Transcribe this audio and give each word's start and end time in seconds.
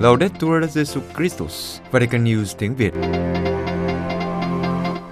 Laudetur 0.00 0.64
Jesu 0.74 1.00
Christus, 1.16 1.80
Vatican 1.90 2.24
News 2.24 2.44
tiếng 2.58 2.74
Việt. 2.74 2.92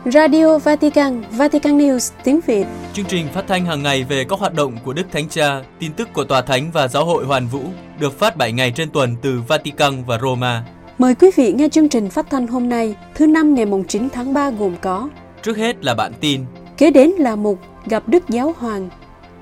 Radio 0.04 0.58
Vatican, 0.58 1.22
Vatican 1.30 1.78
News 1.78 2.12
tiếng 2.24 2.40
Việt. 2.46 2.66
Chương 2.92 3.04
trình 3.04 3.26
phát 3.34 3.44
thanh 3.48 3.64
hàng 3.64 3.82
ngày 3.82 4.04
về 4.04 4.24
các 4.28 4.38
hoạt 4.38 4.54
động 4.54 4.76
của 4.84 4.92
Đức 4.92 5.02
Thánh 5.12 5.28
Cha, 5.28 5.62
tin 5.78 5.92
tức 5.92 6.08
của 6.12 6.24
Tòa 6.24 6.42
Thánh 6.42 6.70
và 6.72 6.88
Giáo 6.88 7.04
hội 7.04 7.24
Hoàn 7.24 7.46
Vũ 7.46 7.60
được 8.00 8.18
phát 8.18 8.36
7 8.36 8.52
ngày 8.52 8.72
trên 8.76 8.90
tuần 8.90 9.16
từ 9.22 9.42
Vatican 9.48 10.04
và 10.04 10.18
Roma. 10.22 10.64
Mời 10.98 11.14
quý 11.14 11.30
vị 11.36 11.52
nghe 11.52 11.68
chương 11.68 11.88
trình 11.88 12.10
phát 12.10 12.30
thanh 12.30 12.46
hôm 12.46 12.68
nay, 12.68 12.94
thứ 13.14 13.26
năm 13.26 13.54
ngày 13.54 13.66
9 13.88 14.08
tháng 14.12 14.34
3 14.34 14.50
gồm 14.50 14.76
có 14.80 15.08
Trước 15.42 15.56
hết 15.56 15.84
là 15.84 15.94
bản 15.94 16.12
tin, 16.20 16.44
Kế 16.78 16.90
đến 16.90 17.10
là 17.10 17.36
mục 17.36 17.58
Gặp 17.86 18.08
Đức 18.08 18.28
Giáo 18.28 18.54
Hoàng. 18.58 18.88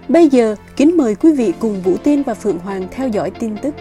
Bây 0.09 0.29
giờ, 0.29 0.57
kính 0.77 0.97
mời 0.97 1.15
quý 1.15 1.33
vị 1.33 1.53
cùng 1.61 1.83
Vũ 1.83 1.97
Tiên 1.97 2.23
và 2.23 2.35
Phượng 2.35 2.59
Hoàng 2.59 2.89
theo 2.91 3.09
dõi 3.09 3.31
tin 3.31 3.57
tức. 3.63 3.75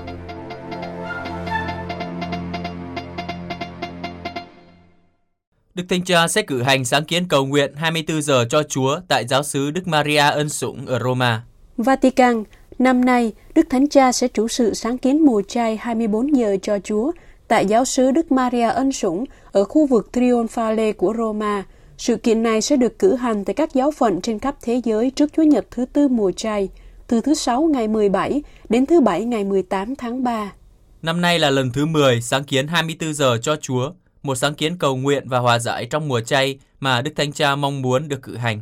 Đức 5.74 5.84
Thánh 5.90 6.04
Cha 6.06 6.28
sẽ 6.28 6.42
cử 6.42 6.62
hành 6.62 6.86
sáng 6.86 7.06
kiến 7.06 7.28
cầu 7.28 7.46
nguyện 7.46 7.74
24 7.76 8.22
giờ 8.22 8.46
cho 8.50 8.64
Chúa 8.64 9.00
tại 9.08 9.28
giáo 9.28 9.44
xứ 9.44 9.72
Đức 9.72 9.88
Maria 9.88 10.18
Ân 10.18 10.50
Sủng 10.50 10.86
ở 10.86 11.00
Roma. 11.00 11.44
Vatican, 11.78 12.44
năm 12.80 13.06
nay, 13.06 13.34
Đức 13.56 13.68
Thánh 13.70 13.90
Cha 13.90 14.12
sẽ 14.12 14.28
chủ 14.28 14.48
sự 14.48 14.74
sáng 14.74 14.98
kiến 14.98 15.26
mùa 15.26 15.42
chay 15.48 15.78
24 15.78 16.36
giờ 16.36 16.58
cho 16.62 16.80
Chúa 16.80 17.12
tại 17.48 17.66
giáo 17.66 17.86
xứ 17.86 18.12
Đức 18.12 18.32
Maria 18.32 18.70
Ân 18.70 18.92
Sủng 18.92 19.26
ở 19.52 19.64
khu 19.64 19.88
vực 19.88 20.10
Trionfale 20.14 20.94
của 20.94 21.14
Roma. 21.18 21.64
Sự 21.98 22.18
kiện 22.18 22.44
này 22.44 22.62
sẽ 22.62 22.76
được 22.76 23.00
cử 23.00 23.16
hành 23.16 23.46
tại 23.46 23.54
các 23.54 23.74
giáo 23.74 23.92
phận 23.92 24.22
trên 24.22 24.40
khắp 24.40 24.56
thế 24.62 24.82
giới 24.84 25.12
trước 25.12 25.34
Chúa 25.36 25.44
Nhật 25.44 25.66
thứ 25.72 25.86
tư 25.86 26.08
mùa 26.08 26.32
chay, 26.32 26.70
từ 27.08 27.22
thứ 27.22 27.34
Sáu 27.34 27.62
ngày 27.64 27.88
17 27.88 28.42
đến 28.70 28.86
thứ 28.86 29.02
Bảy 29.02 29.26
ngày 29.26 29.44
18 29.44 29.96
tháng 29.96 30.24
3. 30.24 30.54
Năm 31.02 31.22
nay 31.22 31.40
là 31.40 31.50
lần 31.50 31.72
thứ 31.72 31.86
10 31.86 32.22
sáng 32.22 32.44
kiến 32.44 32.68
24 32.68 33.14
giờ 33.14 33.38
cho 33.42 33.56
Chúa, 33.56 33.92
một 34.24 34.36
sáng 34.36 34.56
kiến 34.56 34.78
cầu 34.78 34.98
nguyện 34.98 35.30
và 35.30 35.40
hòa 35.40 35.60
giải 35.60 35.86
trong 35.86 36.08
mùa 36.08 36.22
chay 36.22 36.60
mà 36.80 37.02
Đức 37.02 37.12
Thánh 37.16 37.32
Cha 37.32 37.56
mong 37.56 37.82
muốn 37.82 38.08
được 38.08 38.22
cử 38.22 38.38
hành. 38.38 38.62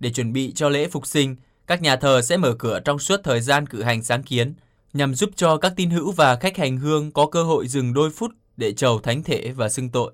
Để 0.00 0.10
chuẩn 0.10 0.32
bị 0.32 0.52
cho 0.54 0.68
lễ 0.68 0.88
phục 0.88 1.06
sinh, 1.06 1.36
các 1.66 1.82
nhà 1.82 1.96
thờ 1.96 2.22
sẽ 2.22 2.36
mở 2.36 2.54
cửa 2.58 2.80
trong 2.84 2.98
suốt 2.98 3.20
thời 3.24 3.40
gian 3.40 3.66
cử 3.66 3.82
hành 3.82 4.02
sáng 4.02 4.22
kiến, 4.22 4.54
nhằm 4.92 5.14
giúp 5.14 5.30
cho 5.36 5.56
các 5.56 5.72
tín 5.76 5.90
hữu 5.90 6.12
và 6.12 6.36
khách 6.36 6.56
hành 6.56 6.76
hương 6.76 7.12
có 7.12 7.26
cơ 7.26 7.42
hội 7.42 7.68
dừng 7.68 7.92
đôi 7.92 8.10
phút 8.10 8.30
để 8.56 8.72
chầu 8.72 8.98
thánh 8.98 9.22
thể 9.22 9.52
và 9.56 9.68
xưng 9.68 9.88
tội. 9.88 10.12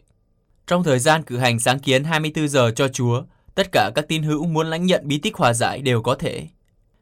Trong 0.66 0.84
thời 0.84 0.98
gian 0.98 1.22
cử 1.22 1.38
hành 1.38 1.60
sáng 1.60 1.78
kiến 1.78 2.05
24 2.05 2.48
giờ 2.48 2.70
cho 2.70 2.88
Chúa, 2.88 3.22
tất 3.55 3.72
cả 3.72 3.91
các 3.94 4.08
tín 4.08 4.22
hữu 4.22 4.46
muốn 4.46 4.66
lãnh 4.66 4.86
nhận 4.86 5.08
bí 5.08 5.19
tích 5.19 5.36
hòa 5.36 5.54
giải 5.54 5.82
đều 5.82 6.02
có 6.02 6.14
thể. 6.14 6.46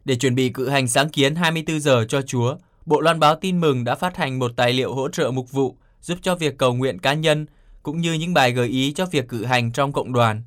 Để 0.04 0.16
chuẩn 0.16 0.34
bị 0.34 0.48
cử 0.48 0.68
hành 0.68 0.88
sáng 0.88 1.08
kiến 1.08 1.34
24 1.34 1.80
giờ 1.80 2.04
cho 2.08 2.22
Chúa, 2.22 2.56
Bộ 2.86 3.00
Loan 3.00 3.20
báo 3.20 3.34
tin 3.34 3.60
mừng 3.60 3.84
đã 3.84 3.94
phát 3.94 4.16
hành 4.16 4.38
một 4.38 4.52
tài 4.56 4.72
liệu 4.72 4.94
hỗ 4.94 5.08
trợ 5.08 5.30
mục 5.30 5.52
vụ 5.52 5.76
giúp 6.00 6.18
cho 6.22 6.34
việc 6.34 6.58
cầu 6.58 6.74
nguyện 6.74 6.98
cá 6.98 7.14
nhân 7.14 7.46
cũng 7.82 8.00
như 8.00 8.12
những 8.12 8.34
bài 8.34 8.52
gợi 8.52 8.68
ý 8.68 8.92
cho 8.92 9.06
việc 9.06 9.28
cử 9.28 9.44
hành 9.44 9.72
trong 9.72 9.92
cộng 9.92 10.12
đoàn. 10.12 10.42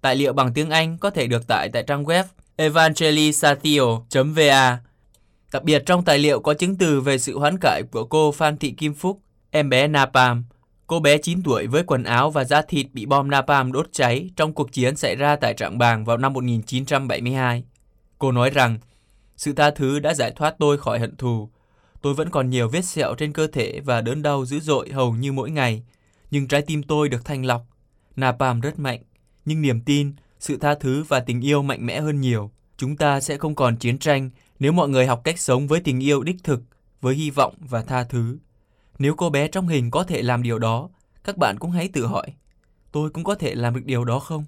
Tài 0.00 0.16
liệu 0.16 0.32
bằng 0.32 0.54
tiếng 0.54 0.70
Anh 0.70 0.98
có 0.98 1.10
thể 1.10 1.26
được 1.26 1.46
tải 1.48 1.68
tại 1.72 1.84
trang 1.86 2.04
web 2.04 2.24
evangelisatio.va. 2.56 4.78
Đặc 5.52 5.64
biệt 5.64 5.82
trong 5.86 6.04
tài 6.04 6.18
liệu 6.18 6.40
có 6.40 6.54
chứng 6.54 6.76
từ 6.76 7.00
về 7.00 7.18
sự 7.18 7.38
hoán 7.38 7.56
cải 7.60 7.82
của 7.90 8.04
cô 8.04 8.32
Phan 8.32 8.56
Thị 8.56 8.70
Kim 8.70 8.94
Phúc, 8.94 9.20
em 9.50 9.68
bé 9.68 9.88
Napam. 9.88 10.44
Cô 10.86 11.00
bé 11.00 11.18
9 11.18 11.42
tuổi 11.42 11.66
với 11.66 11.82
quần 11.86 12.04
áo 12.04 12.30
và 12.30 12.44
da 12.44 12.62
thịt 12.62 12.86
bị 12.92 13.06
bom 13.06 13.30
napalm 13.30 13.72
đốt 13.72 13.88
cháy 13.92 14.30
trong 14.36 14.52
cuộc 14.52 14.72
chiến 14.72 14.96
xảy 14.96 15.16
ra 15.16 15.36
tại 15.36 15.54
Trảng 15.54 15.78
Bàng 15.78 16.04
vào 16.04 16.16
năm 16.16 16.32
1972. 16.32 17.64
Cô 18.18 18.32
nói 18.32 18.50
rằng, 18.50 18.78
sự 19.36 19.52
tha 19.52 19.70
thứ 19.70 19.98
đã 19.98 20.14
giải 20.14 20.32
thoát 20.36 20.54
tôi 20.58 20.78
khỏi 20.78 20.98
hận 20.98 21.16
thù. 21.16 21.48
Tôi 22.02 22.14
vẫn 22.14 22.30
còn 22.30 22.50
nhiều 22.50 22.68
vết 22.68 22.84
sẹo 22.84 23.14
trên 23.14 23.32
cơ 23.32 23.46
thể 23.46 23.80
và 23.80 24.00
đớn 24.00 24.22
đau 24.22 24.46
dữ 24.46 24.60
dội 24.60 24.90
hầu 24.92 25.12
như 25.12 25.32
mỗi 25.32 25.50
ngày. 25.50 25.82
Nhưng 26.30 26.48
trái 26.48 26.62
tim 26.62 26.82
tôi 26.82 27.08
được 27.08 27.24
thanh 27.24 27.44
lọc. 27.44 27.66
Napalm 28.16 28.60
rất 28.60 28.78
mạnh, 28.78 29.00
nhưng 29.44 29.62
niềm 29.62 29.80
tin, 29.80 30.12
sự 30.40 30.56
tha 30.56 30.74
thứ 30.74 31.04
và 31.08 31.20
tình 31.20 31.40
yêu 31.40 31.62
mạnh 31.62 31.86
mẽ 31.86 32.00
hơn 32.00 32.20
nhiều. 32.20 32.50
Chúng 32.76 32.96
ta 32.96 33.20
sẽ 33.20 33.36
không 33.36 33.54
còn 33.54 33.76
chiến 33.76 33.98
tranh 33.98 34.30
nếu 34.58 34.72
mọi 34.72 34.88
người 34.88 35.06
học 35.06 35.20
cách 35.24 35.38
sống 35.38 35.66
với 35.66 35.80
tình 35.80 36.02
yêu 36.02 36.22
đích 36.22 36.36
thực, 36.44 36.62
với 37.00 37.14
hy 37.14 37.30
vọng 37.30 37.54
và 37.58 37.82
tha 37.82 38.04
thứ. 38.04 38.38
Nếu 38.98 39.14
cô 39.14 39.30
bé 39.30 39.48
trong 39.48 39.68
hình 39.68 39.90
có 39.90 40.04
thể 40.04 40.22
làm 40.22 40.42
điều 40.42 40.58
đó, 40.58 40.88
các 41.24 41.36
bạn 41.36 41.58
cũng 41.58 41.70
hãy 41.70 41.88
tự 41.92 42.06
hỏi, 42.06 42.26
tôi 42.92 43.10
cũng 43.10 43.24
có 43.24 43.34
thể 43.34 43.54
làm 43.54 43.74
được 43.74 43.80
điều 43.84 44.04
đó 44.04 44.18
không? 44.18 44.44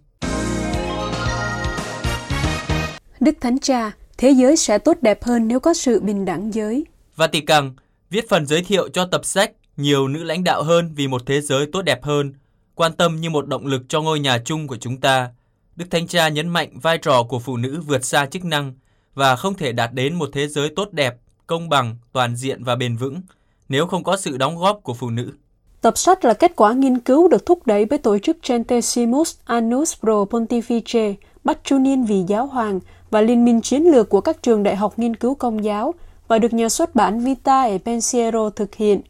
Đức 3.20 3.36
Thánh 3.40 3.58
Cha, 3.58 3.92
thế 4.18 4.30
giới 4.30 4.56
sẽ 4.56 4.78
tốt 4.78 4.96
đẹp 5.00 5.24
hơn 5.24 5.48
nếu 5.48 5.60
có 5.60 5.74
sự 5.74 6.00
bình 6.00 6.24
đẳng 6.24 6.54
giới. 6.54 6.84
Vatican 7.16 7.74
viết 8.10 8.28
phần 8.28 8.46
giới 8.46 8.62
thiệu 8.62 8.88
cho 8.88 9.06
tập 9.06 9.24
sách 9.24 9.52
Nhiều 9.76 10.08
nữ 10.08 10.24
lãnh 10.24 10.44
đạo 10.44 10.62
hơn 10.62 10.92
vì 10.94 11.08
một 11.08 11.22
thế 11.26 11.40
giới 11.40 11.66
tốt 11.72 11.82
đẹp 11.82 12.04
hơn, 12.04 12.34
quan 12.74 12.92
tâm 12.92 13.20
như 13.20 13.30
một 13.30 13.46
động 13.46 13.66
lực 13.66 13.82
cho 13.88 14.02
ngôi 14.02 14.20
nhà 14.20 14.38
chung 14.38 14.66
của 14.66 14.76
chúng 14.76 15.00
ta. 15.00 15.30
Đức 15.76 15.86
Thánh 15.90 16.06
Cha 16.06 16.28
nhấn 16.28 16.48
mạnh 16.48 16.78
vai 16.80 16.98
trò 16.98 17.22
của 17.22 17.38
phụ 17.38 17.56
nữ 17.56 17.80
vượt 17.86 18.04
xa 18.04 18.26
chức 18.26 18.44
năng 18.44 18.74
và 19.14 19.36
không 19.36 19.54
thể 19.54 19.72
đạt 19.72 19.92
đến 19.92 20.14
một 20.14 20.28
thế 20.32 20.48
giới 20.48 20.72
tốt 20.76 20.92
đẹp, 20.92 21.16
công 21.46 21.68
bằng, 21.68 21.96
toàn 22.12 22.36
diện 22.36 22.64
và 22.64 22.76
bền 22.76 22.96
vững 22.96 23.20
nếu 23.69 23.87
không 23.87 24.04
có 24.04 24.16
sự 24.16 24.37
đóng 24.37 24.59
góp 24.59 24.81
của 24.82 24.94
phụ 24.94 25.10
nữ. 25.10 25.32
Tập 25.81 25.99
sách 25.99 26.25
là 26.25 26.34
kết 26.34 26.56
quả 26.56 26.72
nghiên 26.72 26.99
cứu 26.99 27.28
được 27.28 27.47
thúc 27.47 27.66
đẩy 27.66 27.84
bởi 27.84 27.99
tổ 27.99 28.19
chức 28.19 28.37
Centesimus 28.49 29.37
Annus 29.44 29.94
Pro 30.00 30.25
Pontifice, 30.31 31.15
Bắt 31.44 31.59
Chu 31.65 31.78
Niên 31.78 32.05
vì 32.05 32.25
Giáo 32.26 32.47
Hoàng 32.47 32.81
và 33.10 33.21
Liên 33.21 33.44
minh 33.44 33.60
chiến 33.60 33.82
lược 33.82 34.09
của 34.09 34.21
các 34.21 34.43
trường 34.43 34.62
đại 34.62 34.76
học 34.76 34.99
nghiên 34.99 35.16
cứu 35.16 35.34
công 35.34 35.65
giáo 35.65 35.94
và 36.28 36.38
được 36.38 36.53
nhà 36.53 36.69
xuất 36.69 36.94
bản 36.94 37.21
Vita 37.21 37.62
e 37.62 37.78
Pensiero 37.78 38.50
thực 38.50 38.75
hiện. 38.75 39.00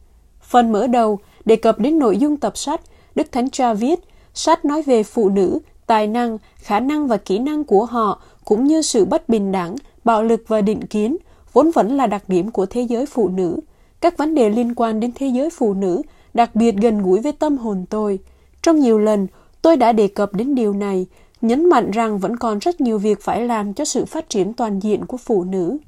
Phần 0.43 0.73
mở 0.73 0.87
đầu 0.87 1.19
đề 1.45 1.57
cập 1.57 1.79
đến 1.79 1.99
nội 1.99 2.19
dung 2.19 2.37
tập 2.37 2.57
sách, 2.57 2.81
Đức 3.15 3.33
Thánh 3.33 3.51
Cha 3.51 3.75
viết, 3.75 4.01
sách 4.35 4.65
nói 4.65 4.83
về 4.83 5.03
phụ 5.03 5.29
nữ, 5.29 5.59
tài 5.87 6.07
năng, 6.07 6.39
khả 6.57 6.81
năng 6.81 7.09
và 7.09 7.17
kỹ 7.17 7.39
năng 7.39 7.65
của 7.65 7.85
họ 7.85 8.23
cũng 8.45 8.65
như 8.65 8.83
sự 8.83 9.05
bất 9.05 9.29
bình 9.29 9.53
đẳng, 9.53 9.77
bạo 10.05 10.23
lực 10.23 10.43
và 10.49 10.61
định 10.61 10.87
kiến, 10.87 11.17
vốn 11.53 11.71
vẫn 11.71 11.97
là 11.97 12.07
đặc 12.07 12.29
điểm 12.29 12.51
của 12.51 12.67
thế 12.67 12.83
giới 12.83 13.07
phụ 13.07 13.29
nữ. 13.29 13.61
Các 14.01 14.19
vấn 14.19 14.35
đề 14.35 14.51
liên 14.51 14.75
quan 14.75 15.01
đến 15.01 15.13
thế 15.15 15.27
giới 15.27 15.51
phụ 15.51 15.75
nữ 15.75 16.03
đặc 16.35 16.55
biệt 16.55 16.75
gần 16.77 17.03
gũi 17.03 17.21
với 17.21 17.33
tâm 17.33 17.59
hồn 17.59 17.85
tôi. 17.91 18.19
Trong 18.63 18.81
nhiều 18.81 18.99
lần, 18.99 19.27
tôi 19.63 19.77
đã 19.77 19.93
đề 19.93 20.09
cập 20.09 20.35
đến 20.35 20.55
điều 20.55 20.73
này, 20.73 21.07
nhấn 21.41 21.69
mạnh 21.69 21.91
rằng 21.91 22.19
vẫn 22.19 22.37
còn 22.37 22.59
rất 22.59 22.81
nhiều 22.81 22.99
việc 22.99 23.23
phải 23.23 23.47
làm 23.47 23.75
cho 23.75 23.85
sự 23.85 24.05
phát 24.05 24.29
triển 24.29 24.53
toàn 24.53 24.81
diện 24.81 25.07
của 25.07 25.17
phụ 25.17 25.45
nữ. 25.45 25.79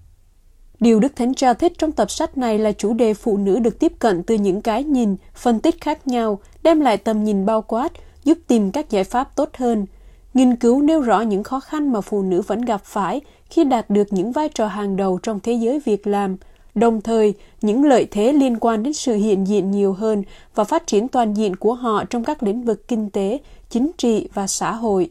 Điều 0.80 1.00
Đức 1.00 1.16
Thánh 1.16 1.34
Cha 1.34 1.54
thích 1.54 1.72
trong 1.78 1.92
tập 1.92 2.10
sách 2.10 2.38
này 2.38 2.58
là 2.58 2.72
chủ 2.72 2.92
đề 2.92 3.14
phụ 3.14 3.36
nữ 3.36 3.58
được 3.58 3.78
tiếp 3.78 3.92
cận 3.98 4.22
từ 4.22 4.34
những 4.34 4.62
cái 4.62 4.84
nhìn, 4.84 5.16
phân 5.34 5.60
tích 5.60 5.80
khác 5.80 6.08
nhau, 6.08 6.38
đem 6.62 6.80
lại 6.80 6.96
tầm 6.96 7.24
nhìn 7.24 7.46
bao 7.46 7.62
quát, 7.62 7.92
giúp 8.24 8.38
tìm 8.46 8.70
các 8.70 8.90
giải 8.90 9.04
pháp 9.04 9.36
tốt 9.36 9.48
hơn. 9.54 9.86
Nghiên 10.34 10.56
cứu 10.56 10.82
nêu 10.82 11.00
rõ 11.00 11.20
những 11.20 11.42
khó 11.42 11.60
khăn 11.60 11.92
mà 11.92 12.00
phụ 12.00 12.22
nữ 12.22 12.42
vẫn 12.42 12.60
gặp 12.60 12.84
phải 12.84 13.20
khi 13.50 13.64
đạt 13.64 13.90
được 13.90 14.12
những 14.12 14.32
vai 14.32 14.48
trò 14.48 14.66
hàng 14.66 14.96
đầu 14.96 15.18
trong 15.22 15.40
thế 15.40 15.52
giới 15.52 15.80
việc 15.84 16.06
làm, 16.06 16.36
đồng 16.74 17.00
thời 17.00 17.34
những 17.60 17.84
lợi 17.84 18.06
thế 18.10 18.32
liên 18.32 18.56
quan 18.60 18.82
đến 18.82 18.92
sự 18.92 19.14
hiện 19.14 19.46
diện 19.46 19.70
nhiều 19.70 19.92
hơn 19.92 20.22
và 20.54 20.64
phát 20.64 20.86
triển 20.86 21.08
toàn 21.08 21.34
diện 21.34 21.56
của 21.56 21.74
họ 21.74 22.04
trong 22.04 22.24
các 22.24 22.42
lĩnh 22.42 22.64
vực 22.64 22.88
kinh 22.88 23.10
tế, 23.10 23.38
chính 23.70 23.90
trị 23.98 24.28
và 24.34 24.46
xã 24.46 24.72
hội. 24.72 25.10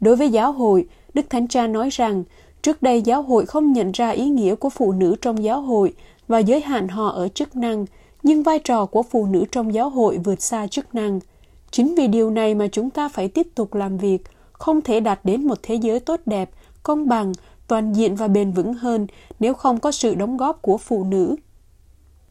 Đối 0.00 0.16
với 0.16 0.30
giáo 0.30 0.52
hội, 0.52 0.86
Đức 1.14 1.30
Thánh 1.30 1.48
Cha 1.48 1.66
nói 1.66 1.90
rằng, 1.90 2.24
trước 2.62 2.82
đây 2.82 3.02
giáo 3.02 3.22
hội 3.22 3.46
không 3.46 3.72
nhận 3.72 3.92
ra 3.92 4.08
ý 4.08 4.28
nghĩa 4.28 4.54
của 4.54 4.70
phụ 4.70 4.92
nữ 4.92 5.16
trong 5.20 5.44
giáo 5.44 5.60
hội 5.60 5.92
và 6.28 6.38
giới 6.38 6.60
hạn 6.60 6.88
họ 6.88 7.08
ở 7.08 7.28
chức 7.28 7.56
năng, 7.56 7.86
nhưng 8.22 8.42
vai 8.42 8.58
trò 8.58 8.86
của 8.86 9.02
phụ 9.02 9.26
nữ 9.26 9.44
trong 9.52 9.74
giáo 9.74 9.90
hội 9.90 10.18
vượt 10.18 10.42
xa 10.42 10.66
chức 10.66 10.94
năng. 10.94 11.20
Chính 11.70 11.94
vì 11.94 12.06
điều 12.06 12.30
này 12.30 12.54
mà 12.54 12.68
chúng 12.72 12.90
ta 12.90 13.08
phải 13.08 13.28
tiếp 13.28 13.46
tục 13.54 13.74
làm 13.74 13.98
việc, 13.98 14.18
không 14.52 14.80
thể 14.80 15.00
đạt 15.00 15.20
đến 15.24 15.46
một 15.46 15.58
thế 15.62 15.74
giới 15.74 16.00
tốt 16.00 16.20
đẹp, 16.26 16.50
công 16.82 17.08
bằng, 17.08 17.32
toàn 17.72 17.92
diện 17.92 18.14
và 18.14 18.28
bền 18.28 18.52
vững 18.52 18.74
hơn 18.74 19.06
nếu 19.40 19.54
không 19.54 19.80
có 19.80 19.92
sự 19.92 20.14
đóng 20.14 20.36
góp 20.36 20.62
của 20.62 20.78
phụ 20.78 21.04
nữ. 21.04 21.36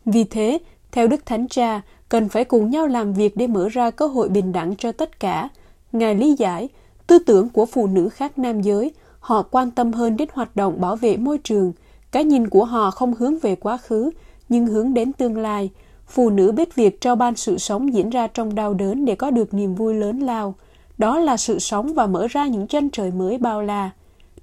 Vì 0.06 0.24
thế, 0.24 0.58
theo 0.92 1.08
Đức 1.08 1.26
Thánh 1.26 1.48
Cha, 1.48 1.82
cần 2.10 2.30
phải 2.30 2.46
cùng 2.46 2.70
nhau 2.70 2.88
làm 2.88 3.14
việc 3.14 3.38
để 3.38 3.48
mở 3.48 3.70
ra 3.70 3.92
cơ 3.92 4.08
hội 4.08 4.30
bình 4.30 4.52
đẳng 4.52 4.76
cho 4.76 4.92
tất 4.92 5.20
cả. 5.20 5.50
Ngài 5.92 6.16
lý 6.16 6.36
giải, 6.38 6.70
tư 7.08 7.20
tưởng 7.20 7.50
của 7.50 7.66
phụ 7.66 7.88
nữ 7.88 8.10
khác 8.10 8.40
nam 8.40 8.62
giới, 8.62 8.92
họ 9.20 9.42
quan 9.52 9.72
tâm 9.72 9.94
hơn 9.94 10.18
đến 10.18 10.30
hoạt 10.34 10.56
động 10.56 10.82
bảo 10.82 10.96
vệ 10.96 11.18
môi 11.18 11.38
trường. 11.38 11.74
Cái 12.12 12.24
nhìn 12.24 12.50
của 12.50 12.66
họ 12.66 12.92
không 12.92 13.14
hướng 13.14 13.40
về 13.40 13.56
quá 13.56 13.78
khứ, 13.78 14.10
nhưng 14.50 14.66
hướng 14.66 14.94
đến 14.94 15.14
tương 15.14 15.38
lai. 15.38 15.70
Phụ 16.08 16.30
nữ 16.30 16.52
biết 16.52 16.76
việc 16.76 17.02
trao 17.02 17.16
ban 17.16 17.36
sự 17.36 17.58
sống 17.58 17.94
diễn 17.94 18.10
ra 18.10 18.28
trong 18.28 18.56
đau 18.56 18.74
đớn 18.74 19.06
để 19.06 19.16
có 19.16 19.32
được 19.32 19.54
niềm 19.54 19.76
vui 19.76 19.94
lớn 19.94 20.20
lao. 20.20 20.56
Đó 20.98 21.20
là 21.20 21.38
sự 21.38 21.60
sống 21.60 21.94
và 21.94 22.08
mở 22.08 22.28
ra 22.28 22.48
những 22.48 22.68
chân 22.68 22.90
trời 22.90 23.12
mới 23.12 23.38
bao 23.38 23.62
la. 23.62 23.92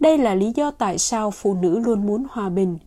Đây 0.00 0.18
là 0.18 0.34
lý 0.34 0.52
do 0.54 0.70
tại 0.70 0.98
sao 0.98 1.30
phụ 1.30 1.54
nữ 1.54 1.78
luôn 1.78 2.06
muốn 2.06 2.26
hòa 2.30 2.48
bình. 2.48 2.78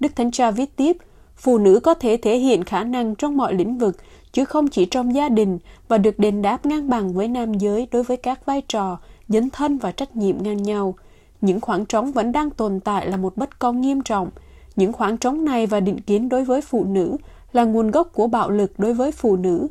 Đức 0.00 0.16
Thánh 0.16 0.30
Cha 0.30 0.50
viết 0.50 0.76
tiếp, 0.76 0.96
phụ 1.36 1.58
nữ 1.58 1.80
có 1.80 1.94
thể 1.94 2.16
thể 2.16 2.38
hiện 2.38 2.64
khả 2.64 2.84
năng 2.84 3.14
trong 3.14 3.36
mọi 3.36 3.54
lĩnh 3.54 3.78
vực, 3.78 3.96
chứ 4.32 4.44
không 4.44 4.68
chỉ 4.68 4.84
trong 4.84 5.14
gia 5.14 5.28
đình 5.28 5.58
và 5.88 5.98
được 5.98 6.18
đền 6.18 6.42
đáp 6.42 6.66
ngang 6.66 6.88
bằng 6.88 7.12
với 7.12 7.28
nam 7.28 7.54
giới 7.54 7.88
đối 7.92 8.02
với 8.02 8.16
các 8.16 8.46
vai 8.46 8.62
trò, 8.68 8.98
dấn 9.28 9.50
thân 9.50 9.78
và 9.78 9.92
trách 9.92 10.16
nhiệm 10.16 10.42
ngang 10.42 10.62
nhau. 10.62 10.94
những 11.40 11.60
khoảng 11.60 11.86
trống 11.86 12.12
vẫn 12.12 12.32
đang 12.32 12.50
tồn 12.50 12.80
tại 12.80 13.06
là 13.06 13.16
một 13.16 13.36
bất 13.36 13.58
công 13.58 13.80
nghiêm 13.80 14.02
trọng. 14.02 14.30
Những 14.76 14.92
khoảng 14.92 15.16
trống 15.16 15.44
này 15.44 15.66
và 15.66 15.80
định 15.80 16.00
kiến 16.00 16.28
đối 16.28 16.44
với 16.44 16.60
phụ 16.60 16.84
nữ 16.84 17.16
là 17.52 17.64
nguồn 17.64 17.90
gốc 17.90 18.10
của 18.12 18.26
bạo 18.26 18.50
lực 18.50 18.78
đối 18.78 18.94
với 18.94 19.12
phụ 19.12 19.36
nữ. 19.36 19.68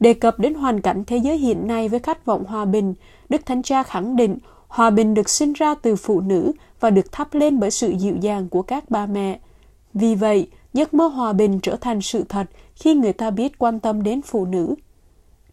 Đề 0.00 0.14
cập 0.14 0.38
đến 0.38 0.54
hoàn 0.54 0.80
cảnh 0.80 1.04
thế 1.06 1.16
giới 1.16 1.38
hiện 1.38 1.66
nay 1.66 1.88
với 1.88 2.00
khát 2.00 2.24
vọng 2.24 2.44
hòa 2.44 2.64
bình, 2.64 2.94
Đức 3.28 3.46
Thánh 3.46 3.62
Cha 3.62 3.82
khẳng 3.82 4.16
định 4.16 4.38
hòa 4.72 4.90
bình 4.90 5.14
được 5.14 5.28
sinh 5.28 5.52
ra 5.52 5.74
từ 5.74 5.96
phụ 5.96 6.20
nữ 6.20 6.52
và 6.80 6.90
được 6.90 7.12
thắp 7.12 7.34
lên 7.34 7.60
bởi 7.60 7.70
sự 7.70 7.90
dịu 7.90 8.16
dàng 8.16 8.48
của 8.48 8.62
các 8.62 8.90
ba 8.90 9.06
mẹ. 9.06 9.38
Vì 9.94 10.14
vậy, 10.14 10.48
giấc 10.72 10.94
mơ 10.94 11.06
hòa 11.06 11.32
bình 11.32 11.60
trở 11.60 11.76
thành 11.76 12.00
sự 12.00 12.24
thật 12.28 12.46
khi 12.74 12.94
người 12.94 13.12
ta 13.12 13.30
biết 13.30 13.58
quan 13.58 13.80
tâm 13.80 14.02
đến 14.02 14.22
phụ 14.22 14.44
nữ. 14.44 14.74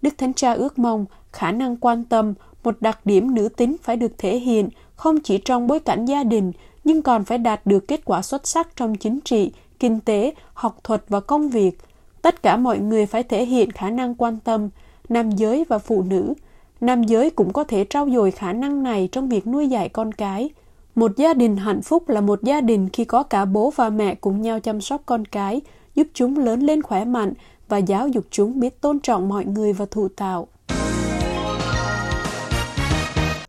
Đức 0.02 0.14
Thánh 0.18 0.34
Cha 0.34 0.54
ước 0.54 0.80
mong 0.80 1.06
khả 1.32 1.52
năng 1.52 1.78
quan 1.78 2.04
tâm, 2.04 2.34
một 2.64 2.82
đặc 2.82 3.06
điểm 3.06 3.36
nữ 3.36 3.50
tính 3.50 3.76
phải 3.84 3.96
được 3.96 4.12
thể 4.18 4.40
hiện 4.40 4.70
không 4.96 5.20
chỉ 5.20 5.38
trong 5.38 5.68
bối 5.68 5.80
cảnh 5.80 6.06
gia 6.06 6.24
đình, 6.24 6.52
nhưng 6.84 7.02
còn 7.02 7.26
phải 7.26 7.38
đạt 7.38 7.66
được 7.66 7.88
kết 7.88 8.02
quả 8.06 8.22
xuất 8.22 8.48
sắc 8.48 8.76
trong 8.76 8.96
chính 8.96 9.20
trị, 9.26 9.52
kinh 9.80 10.00
tế, 10.00 10.34
học 10.54 10.80
thuật 10.84 11.04
và 11.10 11.20
công 11.20 11.50
việc. 11.50 11.78
Tất 12.22 12.44
cả 12.44 12.58
mọi 12.58 12.80
người 12.80 13.06
phải 13.06 13.24
thể 13.24 13.46
hiện 13.46 13.72
khả 13.72 13.90
năng 13.90 14.16
quan 14.16 14.38
tâm, 14.44 14.70
nam 15.10 15.32
giới 15.32 15.66
và 15.70 15.78
phụ 15.80 16.04
nữ. 16.04 16.34
Nam 16.82 17.04
giới 17.04 17.30
cũng 17.30 17.54
có 17.54 17.64
thể 17.64 17.86
trau 17.90 18.10
dồi 18.10 18.32
khả 18.32 18.54
năng 18.54 18.84
này 18.84 19.10
trong 19.12 19.30
việc 19.30 19.48
nuôi 19.48 19.68
dạy 19.68 19.90
con 19.90 20.12
cái. 20.12 20.50
Một 20.96 21.18
gia 21.18 21.34
đình 21.34 21.58
hạnh 21.58 21.82
phúc 21.82 22.10
là 22.10 22.22
một 22.22 22.44
gia 22.44 22.62
đình 22.62 22.90
khi 22.94 23.06
có 23.06 23.24
cả 23.24 23.46
bố 23.46 23.74
và 23.76 23.90
mẹ 23.90 24.16
cùng 24.16 24.42
nhau 24.42 24.60
chăm 24.60 24.82
sóc 24.82 25.02
con 25.06 25.26
cái, 25.26 25.62
giúp 25.96 26.08
chúng 26.14 26.38
lớn 26.38 26.60
lên 26.60 26.82
khỏe 26.82 27.06
mạnh 27.06 27.34
và 27.68 27.78
giáo 27.78 28.08
dục 28.08 28.26
chúng 28.32 28.60
biết 28.60 28.82
tôn 28.82 29.00
trọng 29.00 29.30
mọi 29.30 29.46
người 29.46 29.74
và 29.74 29.86
thụ 29.92 30.08
tạo. 30.08 30.48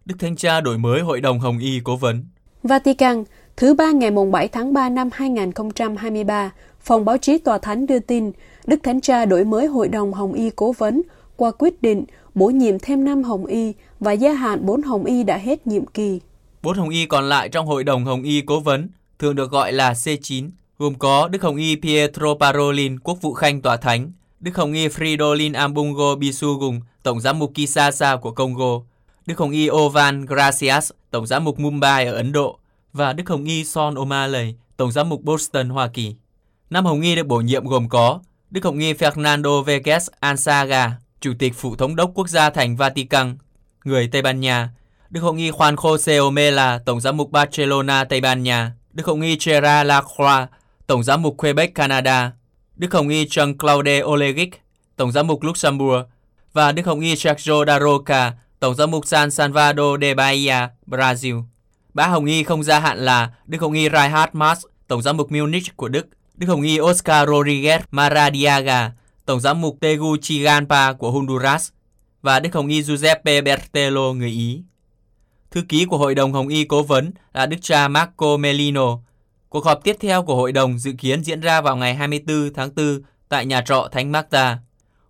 Đức 0.04 0.14
Thanh 0.18 0.36
Cha 0.36 0.60
đổi 0.60 0.78
mới 0.78 1.00
Hội 1.00 1.20
đồng 1.20 1.38
Hồng 1.38 1.58
Y 1.58 1.80
Cố 1.84 1.96
vấn 1.96 2.24
Vatican, 2.62 3.24
thứ 3.56 3.74
ba 3.74 3.90
ngày 3.90 4.10
7 4.10 4.48
tháng 4.48 4.72
3 4.72 4.88
năm 4.88 5.08
2023, 5.12 6.50
Phòng 6.80 7.04
báo 7.04 7.18
chí 7.18 7.38
Tòa 7.38 7.58
Thánh 7.58 7.86
đưa 7.86 7.98
tin 7.98 8.32
Đức 8.66 8.80
Thánh 8.82 9.00
Cha 9.00 9.24
đổi 9.24 9.44
mới 9.44 9.66
Hội 9.66 9.88
đồng 9.88 10.12
Hồng 10.12 10.32
Y 10.32 10.50
Cố 10.50 10.72
vấn 10.72 11.02
qua 11.36 11.50
quyết 11.50 11.82
định 11.82 12.04
bổ 12.34 12.50
nhiệm 12.50 12.78
thêm 12.78 13.04
5 13.04 13.22
Hồng 13.22 13.46
Y 13.46 13.74
và 14.00 14.12
gia 14.12 14.32
hạn 14.32 14.66
4 14.66 14.82
Hồng 14.82 15.04
Y 15.04 15.24
đã 15.24 15.36
hết 15.36 15.66
nhiệm 15.66 15.86
kỳ. 15.86 16.20
Bốn 16.62 16.78
Hồng 16.78 16.88
Y 16.88 17.06
còn 17.06 17.28
lại 17.28 17.48
trong 17.48 17.66
Hội 17.66 17.84
đồng 17.84 18.04
Hồng 18.04 18.22
Y 18.22 18.40
Cố 18.40 18.60
vấn 18.60 18.88
thường 19.18 19.34
được 19.34 19.50
gọi 19.50 19.72
là 19.72 19.92
C9, 19.92 20.50
gồm 20.78 20.94
có 20.94 21.28
Đức 21.28 21.42
Hồng 21.42 21.56
Y 21.56 21.76
Pietro 21.76 22.34
Parolin, 22.40 22.98
Quốc 22.98 23.18
vụ 23.20 23.34
Khanh 23.34 23.60
Tòa 23.60 23.76
Thánh, 23.76 24.12
Đức 24.40 24.56
Hồng 24.56 24.72
Y 24.72 24.88
Fridolin 24.88 25.54
Ambungo 25.54 26.14
Bisugung, 26.14 26.80
Tổng 27.02 27.20
giám 27.20 27.38
mục 27.38 27.52
Kisasa 27.54 28.16
của 28.16 28.30
Congo, 28.30 28.80
Đức 29.26 29.38
Hồng 29.38 29.50
Y 29.50 29.70
Ovan 29.70 30.26
Gracias, 30.26 30.90
Tổng 31.10 31.26
giám 31.26 31.44
mục 31.44 31.58
Mumbai 31.58 32.06
ở 32.06 32.14
Ấn 32.14 32.32
Độ, 32.32 32.58
và 32.92 33.12
Đức 33.12 33.28
Hồng 33.28 33.44
Y 33.44 33.64
Son 33.64 33.94
O'Malley, 33.94 34.52
Tổng 34.76 34.92
giám 34.92 35.08
mục 35.08 35.22
Boston, 35.22 35.68
Hoa 35.68 35.88
Kỳ. 35.88 36.14
Năm 36.70 36.86
Hồng 36.86 37.00
Y 37.00 37.14
được 37.14 37.26
bổ 37.26 37.40
nhiệm 37.40 37.66
gồm 37.66 37.88
có 37.88 38.20
Đức 38.50 38.64
Hồng 38.64 38.78
Y 38.78 38.92
Fernando 38.92 39.62
Vegas 39.62 40.08
Ansaga, 40.20 40.92
Chủ 41.20 41.32
tịch 41.38 41.52
Phụ 41.56 41.76
thống 41.76 41.96
đốc 41.96 42.10
quốc 42.14 42.28
gia 42.28 42.50
thành 42.50 42.76
Vatican, 42.76 43.38
người 43.84 44.08
Tây 44.12 44.22
Ban 44.22 44.40
Nha, 44.40 44.70
Đức 45.10 45.20
Hồng 45.20 45.36
Y 45.36 45.50
Juan 45.50 45.74
José 45.74 46.24
Omela, 46.24 46.78
Tổng 46.84 47.00
giám 47.00 47.16
mục 47.16 47.30
Barcelona, 47.30 48.04
Tây 48.04 48.20
Ban 48.20 48.42
Nha, 48.42 48.72
Đức 48.92 49.06
Hồng 49.06 49.20
Y 49.20 49.38
Gerard 49.44 49.88
Lacroix, 49.88 50.48
Tổng 50.86 51.02
giám 51.02 51.22
mục 51.22 51.36
Quebec, 51.36 51.74
Canada, 51.74 52.32
Đức 52.76 52.92
Hồng 52.94 53.08
Y 53.08 53.24
Jean-Claude 53.24 54.04
Olegic, 54.04 54.50
Tổng 54.96 55.12
giám 55.12 55.26
mục 55.26 55.42
Luxembourg, 55.42 56.06
và 56.52 56.72
Đức 56.72 56.86
Hồng 56.86 57.00
Y 57.00 57.16
Sergio 57.16 57.64
Daroca, 57.66 58.32
Tổng 58.60 58.74
giám 58.74 58.90
mục 58.90 59.06
San 59.06 59.30
Salvador 59.30 60.00
de 60.00 60.14
Bahia, 60.14 60.68
Brazil. 60.86 61.42
Bá 61.94 62.06
Hồng 62.06 62.24
Y 62.24 62.42
không 62.42 62.62
gia 62.62 62.80
hạn 62.80 62.98
là 62.98 63.30
Đức 63.46 63.60
Hồng 63.60 63.72
Y 63.72 63.88
Reinhard 63.88 64.30
Marx, 64.32 64.62
Tổng 64.88 65.02
giám 65.02 65.16
mục 65.16 65.32
Munich 65.32 65.76
của 65.76 65.88
Đức, 65.88 66.06
Đức 66.34 66.46
Hồng 66.46 66.62
Y 66.62 66.80
Oscar 66.80 67.28
Rodriguez 67.28 67.80
Maradiaga, 67.90 68.90
Tổng 69.30 69.40
giám 69.40 69.60
mục 69.60 69.80
Tegucigalpa 69.80 70.92
của 70.92 71.10
Honduras, 71.10 71.70
và 72.22 72.40
Đức 72.40 72.54
Hồng 72.54 72.68
Y 72.68 72.82
Giuseppe 72.82 73.40
Bertello, 73.40 74.12
người 74.12 74.30
Ý. 74.30 74.62
Thư 75.50 75.62
ký 75.68 75.84
của 75.84 75.98
Hội 75.98 76.14
đồng 76.14 76.32
Hồng 76.32 76.48
Y 76.48 76.64
cố 76.64 76.82
vấn 76.82 77.12
là 77.32 77.46
Đức 77.46 77.56
cha 77.60 77.88
Marco 77.88 78.36
Melino. 78.36 78.98
Cuộc 79.48 79.64
họp 79.64 79.84
tiếp 79.84 79.96
theo 80.00 80.22
của 80.22 80.36
hội 80.36 80.52
đồng 80.52 80.78
dự 80.78 80.92
kiến 80.98 81.24
diễn 81.24 81.40
ra 81.40 81.60
vào 81.60 81.76
ngày 81.76 81.94
24 81.94 82.50
tháng 82.54 82.74
4 82.74 83.00
tại 83.28 83.46
nhà 83.46 83.62
trọ 83.62 83.88
Thánh 83.92 84.12
Marta. 84.12 84.58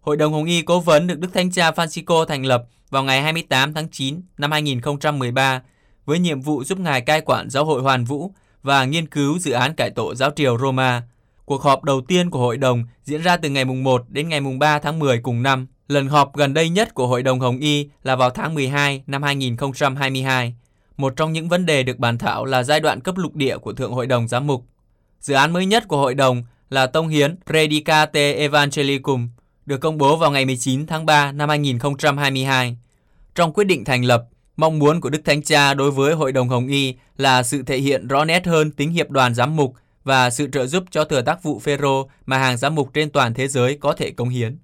Hội 0.01 0.17
đồng 0.17 0.33
Hồng 0.33 0.45
Y 0.45 0.63
cố 0.63 0.81
vấn 0.81 1.07
được 1.07 1.19
Đức 1.19 1.29
Thánh 1.35 1.51
cha 1.51 1.71
Francisco 1.71 2.25
thành 2.25 2.47
lập 2.47 2.65
vào 2.91 3.05
ngày 3.05 3.23
28 3.23 3.75
tháng 3.75 3.89
9 3.89 4.21
năm 4.39 4.53
2013 4.53 5.63
với 6.05 6.19
nhiệm 6.19 6.41
vụ 6.41 6.65
giúp 6.65 6.79
Ngài 6.79 7.01
cai 7.01 7.21
quản 7.21 7.51
giáo 7.51 7.65
hội 7.65 7.83
Hoàn 7.83 8.05
Vũ 8.05 8.33
và 8.63 8.85
nghiên 8.85 9.07
cứu 9.07 9.39
dự 9.39 9.53
án 9.53 9.75
cải 9.75 9.91
tổ 9.91 10.15
giáo 10.15 10.31
triều 10.37 10.59
Roma. 10.59 11.03
Cuộc 11.51 11.63
họp 11.63 11.85
đầu 11.85 12.01
tiên 12.01 12.31
của 12.31 12.39
hội 12.39 12.57
đồng 12.57 12.85
diễn 13.05 13.23
ra 13.23 13.37
từ 13.37 13.49
ngày 13.49 13.65
mùng 13.65 13.85
1 13.85 14.05
đến 14.09 14.29
ngày 14.29 14.41
mùng 14.41 14.59
3 14.59 14.79
tháng 14.79 14.99
10 14.99 15.19
cùng 15.19 15.43
năm. 15.43 15.67
Lần 15.89 16.09
họp 16.09 16.37
gần 16.37 16.55
đây 16.55 16.69
nhất 16.69 16.95
của 16.95 17.07
Hội 17.07 17.23
đồng 17.23 17.41
Hồng 17.41 17.59
Y 17.59 17.89
là 18.03 18.17
vào 18.17 18.31
tháng 18.31 18.55
12 18.55 19.03
năm 19.07 19.23
2022. 19.23 20.55
Một 20.97 21.13
trong 21.17 21.33
những 21.33 21.49
vấn 21.49 21.67
đề 21.67 21.83
được 21.83 21.99
bàn 21.99 22.19
thảo 22.19 22.45
là 22.45 22.63
giai 22.63 22.81
đoạn 22.81 23.01
cấp 23.01 23.17
lục 23.19 23.37
địa 23.37 23.59
của 23.59 23.73
Thượng 23.73 23.93
Hội 23.93 24.07
đồng 24.07 24.29
Giám 24.29 24.47
mục. 24.47 24.65
Dự 25.21 25.35
án 25.35 25.53
mới 25.53 25.67
nhất 25.67 25.89
của 25.89 25.97
hội 25.97 26.15
đồng 26.15 26.43
là 26.69 26.87
Tông 26.87 27.09
Hiến 27.09 27.37
Predicate 27.47 28.33
Evangelicum, 28.33 29.29
được 29.67 29.79
công 29.79 29.99
bố 29.99 30.17
vào 30.17 30.31
ngày 30.31 30.45
19 30.45 30.87
tháng 30.87 31.07
3 31.07 31.33
năm 31.33 31.49
2022. 31.49 32.77
Trong 33.35 33.53
quyết 33.53 33.65
định 33.65 33.85
thành 33.85 34.05
lập, 34.05 34.25
mong 34.57 34.79
muốn 34.79 35.01
của 35.01 35.11
Đức 35.11 35.25
Thánh 35.25 35.43
Cha 35.43 35.75
đối 35.75 35.91
với 35.91 36.15
Hội 36.15 36.33
đồng 36.33 36.49
Hồng 36.49 36.67
Y 36.67 36.95
là 37.17 37.43
sự 37.43 37.63
thể 37.63 37.79
hiện 37.79 38.09
rõ 38.09 38.25
nét 38.25 38.47
hơn 38.47 38.71
tính 38.71 38.91
hiệp 38.91 39.11
đoàn 39.11 39.35
giám 39.35 39.57
mục 39.57 39.75
và 40.11 40.31
sự 40.31 40.49
trợ 40.53 40.67
giúp 40.67 40.85
cho 40.91 41.05
thừa 41.05 41.23
tác 41.23 41.43
vụ 41.43 41.59
Phêrô 41.59 42.09
mà 42.27 42.39
hàng 42.39 42.57
giám 42.57 42.75
mục 42.75 42.91
trên 42.95 43.11
toàn 43.11 43.35
thế 43.35 43.49
giới 43.49 43.79
có 43.81 43.93
thể 43.93 44.11
công 44.11 44.29
hiến. 44.29 44.59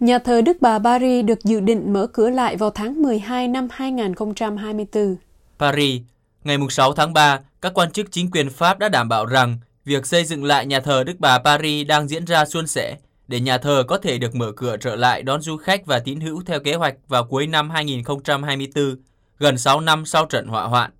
Nhà 0.00 0.18
thờ 0.18 0.40
Đức 0.40 0.56
Bà 0.60 0.78
Paris 0.78 1.24
được 1.24 1.44
dự 1.44 1.60
định 1.60 1.92
mở 1.92 2.06
cửa 2.06 2.30
lại 2.30 2.56
vào 2.56 2.70
tháng 2.70 3.02
12 3.02 3.48
năm 3.48 3.68
2024. 3.70 5.16
Paris, 5.58 6.02
ngày 6.44 6.58
6 6.70 6.92
tháng 6.92 7.12
3, 7.12 7.40
các 7.60 7.74
quan 7.74 7.90
chức 7.90 8.12
chính 8.12 8.30
quyền 8.30 8.50
Pháp 8.50 8.78
đã 8.78 8.88
đảm 8.88 9.08
bảo 9.08 9.26
rằng 9.26 9.58
việc 9.84 10.06
xây 10.06 10.24
dựng 10.24 10.44
lại 10.44 10.66
nhà 10.66 10.80
thờ 10.80 11.04
Đức 11.04 11.16
Bà 11.18 11.38
Paris 11.38 11.86
đang 11.86 12.08
diễn 12.08 12.24
ra 12.24 12.44
suôn 12.44 12.66
sẻ 12.66 12.96
để 13.28 13.40
nhà 13.40 13.58
thờ 13.58 13.84
có 13.88 13.98
thể 13.98 14.18
được 14.18 14.34
mở 14.34 14.52
cửa 14.56 14.76
trở 14.76 14.96
lại 14.96 15.22
đón 15.22 15.42
du 15.42 15.56
khách 15.56 15.86
và 15.86 15.98
tín 15.98 16.20
hữu 16.20 16.42
theo 16.46 16.60
kế 16.60 16.74
hoạch 16.74 16.94
vào 17.08 17.24
cuối 17.24 17.46
năm 17.46 17.70
2024, 17.70 18.96
gần 19.38 19.58
6 19.58 19.80
năm 19.80 20.06
sau 20.06 20.26
trận 20.26 20.46
hỏa 20.46 20.64
hoạn. 20.64 20.90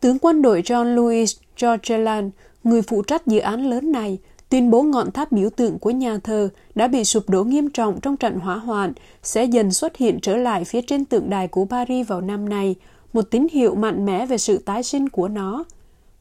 Tướng 0.00 0.18
quân 0.18 0.42
đội 0.42 0.62
John 0.62 0.94
Louis 0.94 1.36
Georgeland, 1.60 2.30
người 2.64 2.82
phụ 2.82 3.02
trách 3.02 3.26
dự 3.26 3.38
án 3.38 3.70
lớn 3.70 3.92
này, 3.92 4.18
tuyên 4.48 4.70
bố 4.70 4.82
ngọn 4.82 5.10
tháp 5.10 5.32
biểu 5.32 5.50
tượng 5.50 5.78
của 5.78 5.90
nhà 5.90 6.18
thờ 6.24 6.48
đã 6.74 6.88
bị 6.88 7.04
sụp 7.04 7.30
đổ 7.30 7.44
nghiêm 7.44 7.70
trọng 7.70 8.00
trong 8.00 8.16
trận 8.16 8.38
hỏa 8.38 8.56
hoạn 8.56 8.92
sẽ 9.22 9.44
dần 9.44 9.72
xuất 9.72 9.96
hiện 9.96 10.18
trở 10.22 10.36
lại 10.36 10.64
phía 10.64 10.80
trên 10.82 11.04
tượng 11.04 11.30
đài 11.30 11.48
của 11.48 11.64
Paris 11.64 12.08
vào 12.08 12.20
năm 12.20 12.48
nay, 12.48 12.74
một 13.12 13.22
tín 13.30 13.46
hiệu 13.52 13.74
mạnh 13.74 14.06
mẽ 14.06 14.26
về 14.26 14.38
sự 14.38 14.58
tái 14.58 14.82
sinh 14.82 15.08
của 15.08 15.28
nó. 15.28 15.64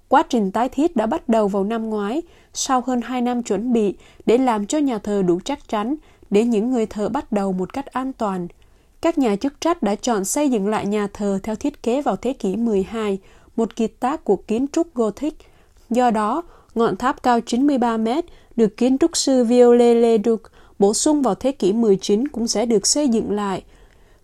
Quá 0.08 0.24
trình 0.30 0.52
tái 0.52 0.70
thiết 0.70 0.96
đã 0.96 1.06
bắt 1.06 1.30
đầu 1.30 1.48
vào 1.48 1.64
năm 1.64 1.90
ngoái, 1.90 2.22
sau 2.54 2.82
hơn 2.86 3.02
2 3.02 3.22
năm 3.22 3.44
chuẩn 3.44 3.74
bị 3.74 3.94
để 4.26 4.38
làm 4.38 4.66
cho 4.66 4.78
nhà 4.78 4.98
thờ 4.98 5.24
đủ 5.28 5.40
chắc 5.46 5.70
chắn 5.70 5.96
để 6.30 6.44
những 6.44 6.72
người 6.72 6.86
thờ 6.86 7.10
bắt 7.10 7.32
đầu 7.32 7.52
một 7.52 7.74
cách 7.74 7.86
an 7.86 8.14
toàn. 8.14 8.48
Các 9.02 9.18
nhà 9.18 9.36
chức 9.36 9.62
trách 9.62 9.84
đã 9.84 9.96
chọn 9.96 10.26
xây 10.26 10.50
dựng 10.50 10.68
lại 10.68 10.86
nhà 10.86 11.08
thờ 11.14 11.40
theo 11.44 11.56
thiết 11.56 11.84
kế 11.84 12.02
vào 12.02 12.16
thế 12.16 12.34
kỷ 12.34 12.56
12, 12.56 13.20
một 13.58 13.76
kiệt 13.76 13.92
tác 14.00 14.24
của 14.24 14.36
kiến 14.36 14.66
trúc 14.72 14.96
Gothic. 14.96 15.34
Do 15.90 16.12
đó, 16.12 16.44
ngọn 16.76 16.98
tháp 16.98 17.24
cao 17.24 17.40
93 17.42 17.98
mét 17.98 18.26
được 18.56 18.78
kiến 18.78 18.98
trúc 18.98 19.18
sư 19.18 19.44
Viollet-le-Duc 19.44 20.42
bổ 20.80 20.94
sung 20.94 21.22
vào 21.22 21.36
thế 21.36 21.52
kỷ 21.52 21.74
19 21.74 22.28
cũng 22.28 22.48
sẽ 22.48 22.66
được 22.66 22.88
xây 22.88 23.08
dựng 23.08 23.32
lại. 23.32 23.64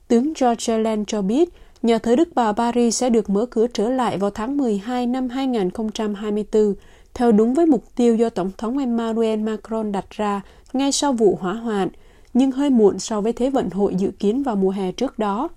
Tướng 0.08 0.34
George 0.42 0.78
Land 0.78 1.04
cho 1.08 1.22
biết, 1.22 1.50
nhà 1.82 1.98
thờ 1.98 2.16
Đức 2.16 2.30
Bà 2.36 2.52
Paris 2.52 2.98
sẽ 2.98 3.10
được 3.10 3.30
mở 3.30 3.46
cửa 3.46 3.68
trở 3.68 3.90
lại 3.90 4.18
vào 4.18 4.30
tháng 4.30 4.58
12 4.58 5.08
năm 5.08 5.30
2024, 5.30 6.74
theo 7.14 7.32
đúng 7.32 7.54
với 7.54 7.66
mục 7.66 7.84
tiêu 7.96 8.16
do 8.16 8.30
Tổng 8.30 8.52
thống 8.58 8.78
Emmanuel 8.78 9.40
Macron 9.40 9.92
đặt 9.92 10.10
ra 10.10 10.42
ngay 10.74 10.92
sau 10.92 11.14
vụ 11.14 11.38
hỏa 11.42 11.54
hoạn, 11.54 11.90
nhưng 12.34 12.52
hơi 12.52 12.70
muộn 12.70 13.00
so 13.00 13.22
với 13.22 13.34
Thế 13.34 13.50
vận 13.50 13.70
hội 13.70 13.96
dự 13.96 14.12
kiến 14.20 14.44
vào 14.44 14.56
mùa 14.56 14.70
hè 14.70 14.92
trước 14.92 15.20
đó. 15.20 15.50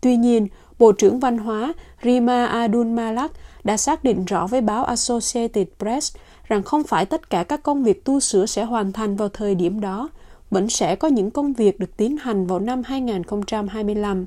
Tuy 0.00 0.16
nhiên, 0.16 0.48
Bộ 0.78 0.92
trưởng 0.92 1.20
Văn 1.20 1.38
hóa 1.38 1.72
Rima 2.02 2.46
Abdul 2.46 2.86
Malak 2.86 3.32
đã 3.64 3.76
xác 3.76 4.04
định 4.04 4.24
rõ 4.24 4.46
với 4.46 4.60
báo 4.60 4.84
Associated 4.84 5.66
Press 5.78 6.16
rằng 6.48 6.62
không 6.62 6.84
phải 6.84 7.06
tất 7.06 7.30
cả 7.30 7.44
các 7.44 7.62
công 7.62 7.84
việc 7.84 8.04
tu 8.04 8.20
sửa 8.20 8.46
sẽ 8.46 8.64
hoàn 8.64 8.92
thành 8.92 9.16
vào 9.16 9.28
thời 9.28 9.54
điểm 9.54 9.80
đó, 9.80 10.08
vẫn 10.50 10.68
sẽ 10.68 10.96
có 10.96 11.08
những 11.08 11.30
công 11.30 11.52
việc 11.52 11.80
được 11.80 11.96
tiến 11.96 12.16
hành 12.16 12.46
vào 12.46 12.58
năm 12.58 12.82
2025. 12.84 14.26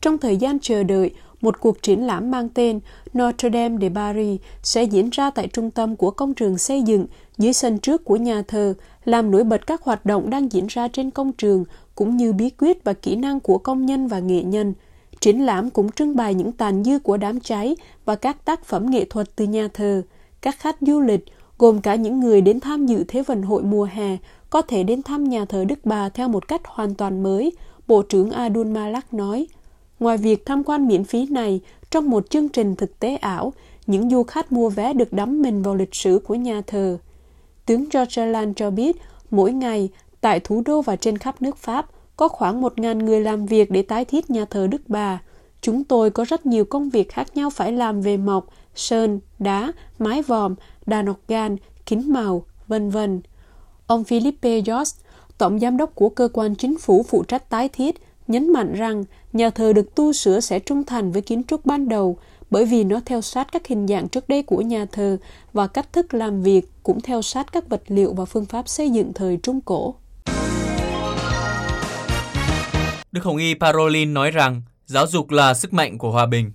Trong 0.00 0.18
thời 0.18 0.36
gian 0.36 0.58
chờ 0.60 0.82
đợi, 0.82 1.10
một 1.40 1.60
cuộc 1.60 1.82
triển 1.82 2.06
lãm 2.06 2.30
mang 2.30 2.48
tên 2.48 2.80
Notre 3.18 3.50
Dame 3.50 3.76
de 3.80 3.88
Paris 3.94 4.40
sẽ 4.62 4.82
diễn 4.82 5.10
ra 5.10 5.30
tại 5.30 5.48
trung 5.48 5.70
tâm 5.70 5.96
của 5.96 6.10
công 6.10 6.34
trường 6.34 6.58
xây 6.58 6.82
dựng 6.82 7.06
dưới 7.38 7.52
sân 7.52 7.78
trước 7.78 8.04
của 8.04 8.16
nhà 8.16 8.42
thờ, 8.48 8.74
làm 9.04 9.30
nổi 9.30 9.44
bật 9.44 9.66
các 9.66 9.82
hoạt 9.82 10.06
động 10.06 10.30
đang 10.30 10.52
diễn 10.52 10.66
ra 10.66 10.88
trên 10.88 11.10
công 11.10 11.32
trường 11.32 11.64
cũng 11.94 12.16
như 12.16 12.32
bí 12.32 12.50
quyết 12.50 12.84
và 12.84 12.92
kỹ 12.92 13.16
năng 13.16 13.40
của 13.40 13.58
công 13.58 13.86
nhân 13.86 14.08
và 14.08 14.18
nghệ 14.18 14.42
nhân– 14.42 14.74
Triển 15.20 15.46
lãm 15.46 15.70
cũng 15.70 15.92
trưng 15.92 16.16
bày 16.16 16.34
những 16.34 16.52
tàn 16.52 16.84
dư 16.84 16.98
của 16.98 17.16
đám 17.16 17.40
cháy 17.40 17.76
và 18.04 18.16
các 18.16 18.44
tác 18.44 18.64
phẩm 18.64 18.90
nghệ 18.90 19.04
thuật 19.04 19.36
từ 19.36 19.44
nhà 19.44 19.68
thờ. 19.74 20.02
Các 20.40 20.58
khách 20.58 20.76
du 20.80 21.00
lịch, 21.00 21.24
gồm 21.58 21.80
cả 21.80 21.94
những 21.94 22.20
người 22.20 22.40
đến 22.40 22.60
tham 22.60 22.86
dự 22.86 23.04
Thế 23.08 23.22
vận 23.22 23.42
hội 23.42 23.62
mùa 23.62 23.88
hè, 23.92 24.16
có 24.50 24.62
thể 24.62 24.82
đến 24.82 25.02
thăm 25.02 25.24
nhà 25.24 25.44
thờ 25.44 25.64
Đức 25.64 25.78
Bà 25.84 26.08
theo 26.08 26.28
một 26.28 26.48
cách 26.48 26.60
hoàn 26.64 26.94
toàn 26.94 27.22
mới, 27.22 27.52
Bộ 27.88 28.02
trưởng 28.02 28.30
Adul 28.30 28.66
Malak 28.66 29.14
nói. 29.14 29.46
Ngoài 30.00 30.16
việc 30.16 30.46
tham 30.46 30.64
quan 30.64 30.88
miễn 30.88 31.04
phí 31.04 31.26
này, 31.26 31.60
trong 31.90 32.10
một 32.10 32.30
chương 32.30 32.48
trình 32.48 32.76
thực 32.76 32.98
tế 32.98 33.16
ảo, 33.16 33.52
những 33.86 34.10
du 34.10 34.22
khách 34.22 34.52
mua 34.52 34.68
vé 34.68 34.92
được 34.92 35.12
đắm 35.12 35.42
mình 35.42 35.62
vào 35.62 35.74
lịch 35.74 35.94
sử 35.94 36.20
của 36.26 36.34
nhà 36.34 36.62
thờ. 36.66 36.98
Tướng 37.66 37.84
George 37.92 38.26
Land 38.26 38.56
cho 38.56 38.70
biết, 38.70 38.96
mỗi 39.30 39.52
ngày, 39.52 39.88
tại 40.20 40.40
thủ 40.40 40.62
đô 40.66 40.82
và 40.82 40.96
trên 40.96 41.18
khắp 41.18 41.42
nước 41.42 41.56
Pháp, 41.56 41.86
có 42.20 42.28
khoảng 42.28 42.62
1.000 42.62 43.04
người 43.04 43.20
làm 43.20 43.46
việc 43.46 43.70
để 43.70 43.82
tái 43.82 44.04
thiết 44.04 44.30
nhà 44.30 44.44
thờ 44.44 44.66
Đức 44.66 44.82
Bà. 44.88 45.20
Chúng 45.60 45.84
tôi 45.84 46.10
có 46.10 46.24
rất 46.24 46.46
nhiều 46.46 46.64
công 46.64 46.90
việc 46.90 47.12
khác 47.12 47.36
nhau 47.36 47.50
phải 47.50 47.72
làm 47.72 48.00
về 48.00 48.16
mộc, 48.16 48.46
sơn, 48.74 49.20
đá, 49.38 49.72
mái 49.98 50.22
vòm, 50.22 50.54
đàn 50.86 51.06
gan, 51.28 51.56
kính 51.86 52.12
màu, 52.12 52.44
vân 52.68 52.90
vân. 52.90 53.20
Ông 53.86 54.04
Philippe 54.04 54.60
Jost, 54.60 55.00
tổng 55.38 55.58
giám 55.60 55.76
đốc 55.76 55.94
của 55.94 56.08
cơ 56.08 56.28
quan 56.32 56.54
chính 56.54 56.78
phủ 56.78 57.02
phụ 57.08 57.24
trách 57.24 57.50
tái 57.50 57.68
thiết, 57.68 58.02
nhấn 58.28 58.52
mạnh 58.52 58.74
rằng 58.74 59.04
nhà 59.32 59.50
thờ 59.50 59.72
được 59.72 59.94
tu 59.94 60.12
sửa 60.12 60.40
sẽ 60.40 60.58
trung 60.58 60.84
thành 60.84 61.12
với 61.12 61.22
kiến 61.22 61.42
trúc 61.44 61.66
ban 61.66 61.88
đầu 61.88 62.18
bởi 62.50 62.64
vì 62.64 62.84
nó 62.84 63.00
theo 63.06 63.20
sát 63.20 63.52
các 63.52 63.66
hình 63.66 63.86
dạng 63.86 64.08
trước 64.08 64.28
đây 64.28 64.42
của 64.42 64.60
nhà 64.60 64.86
thờ 64.92 65.18
và 65.52 65.66
cách 65.66 65.92
thức 65.92 66.14
làm 66.14 66.42
việc 66.42 66.68
cũng 66.82 67.00
theo 67.00 67.22
sát 67.22 67.52
các 67.52 67.68
vật 67.68 67.82
liệu 67.86 68.12
và 68.12 68.24
phương 68.24 68.46
pháp 68.46 68.68
xây 68.68 68.90
dựng 68.90 69.12
thời 69.12 69.36
Trung 69.36 69.60
Cổ. 69.60 69.94
Đức 73.12 73.24
Hồng 73.24 73.36
Y 73.36 73.54
Parolin 73.54 74.14
nói 74.14 74.30
rằng 74.30 74.62
giáo 74.86 75.06
dục 75.06 75.30
là 75.30 75.54
sức 75.54 75.72
mạnh 75.72 75.98
của 75.98 76.10
hòa 76.10 76.26
bình. 76.26 76.52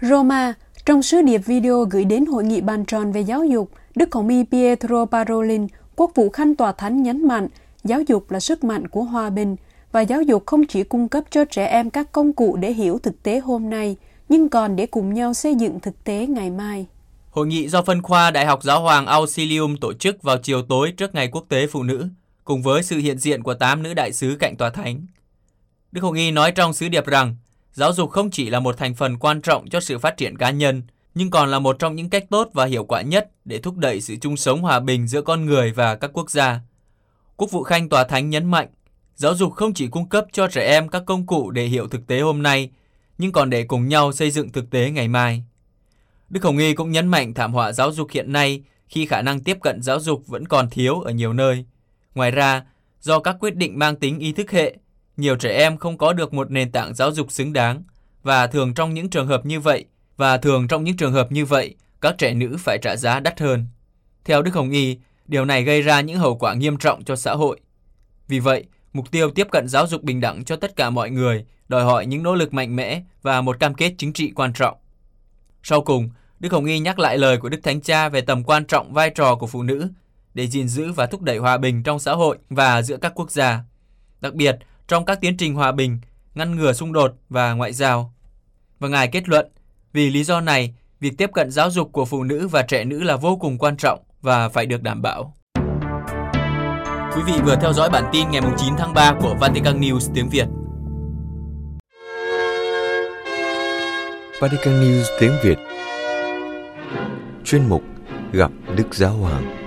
Roma, 0.00 0.54
trong 0.86 1.02
sứ 1.02 1.22
điệp 1.22 1.38
video 1.38 1.84
gửi 1.90 2.04
đến 2.04 2.26
hội 2.26 2.44
nghị 2.44 2.60
bàn 2.60 2.84
tròn 2.84 3.12
về 3.12 3.20
giáo 3.20 3.44
dục, 3.44 3.70
Đức 3.94 4.14
Hồng 4.14 4.28
Y 4.28 4.44
Pietro 4.44 5.04
Parolin, 5.04 5.66
quốc 5.96 6.10
vụ 6.14 6.30
khanh 6.30 6.54
tòa 6.54 6.72
thánh 6.72 7.02
nhấn 7.02 7.28
mạnh 7.28 7.48
giáo 7.84 8.02
dục 8.02 8.30
là 8.30 8.40
sức 8.40 8.64
mạnh 8.64 8.88
của 8.88 9.02
hòa 9.02 9.30
bình 9.30 9.56
và 9.92 10.00
giáo 10.00 10.22
dục 10.22 10.46
không 10.46 10.66
chỉ 10.66 10.82
cung 10.82 11.08
cấp 11.08 11.24
cho 11.30 11.44
trẻ 11.44 11.66
em 11.66 11.90
các 11.90 12.12
công 12.12 12.32
cụ 12.32 12.56
để 12.56 12.72
hiểu 12.72 12.98
thực 13.02 13.22
tế 13.22 13.38
hôm 13.38 13.70
nay, 13.70 13.96
nhưng 14.28 14.48
còn 14.48 14.76
để 14.76 14.86
cùng 14.86 15.14
nhau 15.14 15.34
xây 15.34 15.54
dựng 15.54 15.80
thực 15.80 16.04
tế 16.04 16.26
ngày 16.26 16.50
mai. 16.50 16.86
Hội 17.30 17.46
nghị 17.46 17.68
do 17.68 17.82
phân 17.82 18.02
khoa 18.02 18.30
Đại 18.30 18.46
học 18.46 18.62
Giáo 18.62 18.80
hoàng 18.80 19.06
Auxilium 19.06 19.76
tổ 19.76 19.92
chức 19.92 20.22
vào 20.22 20.36
chiều 20.42 20.62
tối 20.62 20.92
trước 20.96 21.14
Ngày 21.14 21.28
Quốc 21.32 21.44
tế 21.48 21.66
Phụ 21.66 21.82
nữ, 21.82 22.08
cùng 22.44 22.62
với 22.62 22.82
sự 22.82 22.98
hiện 22.98 23.18
diện 23.18 23.42
của 23.42 23.54
8 23.54 23.82
nữ 23.82 23.94
đại 23.94 24.12
sứ 24.12 24.36
cạnh 24.40 24.56
tòa 24.56 24.70
thánh. 24.70 25.06
Đức 25.92 26.00
Hồng 26.00 26.14
Y 26.14 26.30
nói 26.30 26.52
trong 26.52 26.72
sứ 26.72 26.88
điệp 26.88 27.06
rằng, 27.06 27.36
giáo 27.72 27.92
dục 27.92 28.10
không 28.10 28.30
chỉ 28.30 28.50
là 28.50 28.60
một 28.60 28.76
thành 28.78 28.94
phần 28.94 29.18
quan 29.18 29.40
trọng 29.40 29.68
cho 29.68 29.80
sự 29.80 29.98
phát 29.98 30.16
triển 30.16 30.36
cá 30.36 30.50
nhân, 30.50 30.82
nhưng 31.14 31.30
còn 31.30 31.50
là 31.50 31.58
một 31.58 31.78
trong 31.78 31.96
những 31.96 32.10
cách 32.10 32.24
tốt 32.30 32.48
và 32.52 32.64
hiệu 32.64 32.84
quả 32.84 33.02
nhất 33.02 33.30
để 33.44 33.58
thúc 33.58 33.76
đẩy 33.76 34.00
sự 34.00 34.16
chung 34.20 34.36
sống 34.36 34.62
hòa 34.62 34.80
bình 34.80 35.08
giữa 35.08 35.22
con 35.22 35.46
người 35.46 35.72
và 35.72 35.94
các 35.94 36.10
quốc 36.14 36.30
gia. 36.30 36.60
Quốc 37.36 37.50
vụ 37.50 37.62
Khanh 37.62 37.88
Tòa 37.88 38.04
Thánh 38.04 38.30
nhấn 38.30 38.50
mạnh, 38.50 38.68
giáo 39.14 39.34
dục 39.34 39.52
không 39.52 39.74
chỉ 39.74 39.88
cung 39.88 40.08
cấp 40.08 40.26
cho 40.32 40.48
trẻ 40.48 40.66
em 40.66 40.88
các 40.88 41.02
công 41.06 41.26
cụ 41.26 41.50
để 41.50 41.64
hiểu 41.64 41.88
thực 41.88 42.06
tế 42.06 42.20
hôm 42.20 42.42
nay, 42.42 42.70
nhưng 43.18 43.32
còn 43.32 43.50
để 43.50 43.64
cùng 43.64 43.88
nhau 43.88 44.12
xây 44.12 44.30
dựng 44.30 44.52
thực 44.52 44.70
tế 44.70 44.90
ngày 44.90 45.08
mai. 45.08 45.44
Đức 46.28 46.44
Hồng 46.44 46.58
Y 46.58 46.74
cũng 46.74 46.92
nhấn 46.92 47.08
mạnh 47.08 47.34
thảm 47.34 47.52
họa 47.52 47.72
giáo 47.72 47.92
dục 47.92 48.10
hiện 48.10 48.32
nay 48.32 48.62
khi 48.88 49.06
khả 49.06 49.22
năng 49.22 49.40
tiếp 49.40 49.58
cận 49.62 49.82
giáo 49.82 50.00
dục 50.00 50.26
vẫn 50.26 50.48
còn 50.48 50.70
thiếu 50.70 51.00
ở 51.00 51.10
nhiều 51.12 51.32
nơi. 51.32 51.64
Ngoài 52.14 52.30
ra, 52.30 52.62
do 53.00 53.20
các 53.20 53.36
quyết 53.40 53.56
định 53.56 53.78
mang 53.78 53.96
tính 53.96 54.18
ý 54.18 54.32
thức 54.32 54.50
hệ, 54.50 54.76
nhiều 55.20 55.36
trẻ 55.36 55.58
em 55.58 55.76
không 55.76 55.98
có 55.98 56.12
được 56.12 56.34
một 56.34 56.50
nền 56.50 56.72
tảng 56.72 56.94
giáo 56.94 57.12
dục 57.12 57.30
xứng 57.30 57.52
đáng 57.52 57.82
và 58.22 58.46
thường 58.46 58.74
trong 58.74 58.94
những 58.94 59.10
trường 59.10 59.26
hợp 59.26 59.46
như 59.46 59.60
vậy 59.60 59.84
và 60.16 60.36
thường 60.36 60.68
trong 60.68 60.84
những 60.84 60.96
trường 60.96 61.12
hợp 61.12 61.32
như 61.32 61.44
vậy, 61.44 61.74
các 62.00 62.18
trẻ 62.18 62.34
nữ 62.34 62.56
phải 62.58 62.78
trả 62.82 62.96
giá 62.96 63.20
đắt 63.20 63.40
hơn. 63.40 63.66
Theo 64.24 64.42
Đức 64.42 64.54
Hồng 64.54 64.70
Y, 64.70 64.98
điều 65.26 65.44
này 65.44 65.62
gây 65.62 65.82
ra 65.82 66.00
những 66.00 66.18
hậu 66.18 66.36
quả 66.36 66.54
nghiêm 66.54 66.76
trọng 66.76 67.04
cho 67.04 67.16
xã 67.16 67.34
hội. 67.34 67.60
Vì 68.28 68.38
vậy, 68.38 68.64
mục 68.92 69.10
tiêu 69.10 69.30
tiếp 69.30 69.46
cận 69.50 69.68
giáo 69.68 69.86
dục 69.86 70.02
bình 70.02 70.20
đẳng 70.20 70.44
cho 70.44 70.56
tất 70.56 70.76
cả 70.76 70.90
mọi 70.90 71.10
người 71.10 71.44
đòi 71.68 71.84
hỏi 71.84 72.06
những 72.06 72.22
nỗ 72.22 72.34
lực 72.34 72.54
mạnh 72.54 72.76
mẽ 72.76 73.02
và 73.22 73.40
một 73.40 73.60
cam 73.60 73.74
kết 73.74 73.94
chính 73.98 74.12
trị 74.12 74.32
quan 74.34 74.52
trọng. 74.52 74.76
Sau 75.62 75.80
cùng, 75.80 76.10
Đức 76.40 76.52
Hồng 76.52 76.64
Y 76.64 76.78
nhắc 76.78 76.98
lại 76.98 77.18
lời 77.18 77.36
của 77.38 77.48
Đức 77.48 77.60
Thánh 77.62 77.80
Cha 77.80 78.08
về 78.08 78.20
tầm 78.20 78.44
quan 78.44 78.64
trọng 78.64 78.92
vai 78.92 79.10
trò 79.10 79.34
của 79.34 79.46
phụ 79.46 79.62
nữ 79.62 79.88
để 80.34 80.46
gìn 80.46 80.68
giữ 80.68 80.92
và 80.92 81.06
thúc 81.06 81.22
đẩy 81.22 81.38
hòa 81.38 81.58
bình 81.58 81.82
trong 81.82 81.98
xã 81.98 82.12
hội 82.12 82.38
và 82.50 82.82
giữa 82.82 82.96
các 82.96 83.12
quốc 83.14 83.30
gia, 83.30 83.64
đặc 84.20 84.34
biệt 84.34 84.58
trong 84.90 85.04
các 85.04 85.20
tiến 85.20 85.36
trình 85.36 85.54
hòa 85.54 85.72
bình, 85.72 85.98
ngăn 86.34 86.56
ngừa 86.56 86.72
xung 86.72 86.92
đột 86.92 87.14
và 87.28 87.52
ngoại 87.52 87.72
giao. 87.72 88.14
Và 88.78 88.88
Ngài 88.88 89.08
kết 89.08 89.28
luận, 89.28 89.48
vì 89.92 90.10
lý 90.10 90.24
do 90.24 90.40
này, 90.40 90.74
việc 91.00 91.18
tiếp 91.18 91.30
cận 91.34 91.50
giáo 91.50 91.70
dục 91.70 91.92
của 91.92 92.04
phụ 92.04 92.22
nữ 92.24 92.48
và 92.48 92.62
trẻ 92.62 92.84
nữ 92.84 93.02
là 93.02 93.16
vô 93.16 93.36
cùng 93.36 93.58
quan 93.58 93.76
trọng 93.76 94.02
và 94.22 94.48
phải 94.48 94.66
được 94.66 94.82
đảm 94.82 95.02
bảo. 95.02 95.34
Quý 97.14 97.22
vị 97.26 97.32
vừa 97.44 97.56
theo 97.60 97.72
dõi 97.72 97.90
bản 97.90 98.04
tin 98.12 98.30
ngày 98.30 98.42
9 98.58 98.74
tháng 98.78 98.94
3 98.94 99.14
của 99.20 99.36
Vatican 99.40 99.80
News 99.80 100.12
tiếng 100.14 100.28
Việt. 100.28 100.46
Vatican 104.40 104.80
News 104.80 105.04
tiếng 105.20 105.32
Việt 105.42 105.58
Chuyên 107.44 107.68
mục 107.68 107.82
Gặp 108.32 108.50
Đức 108.76 108.94
Giáo 108.94 109.12
Hoàng 109.12 109.59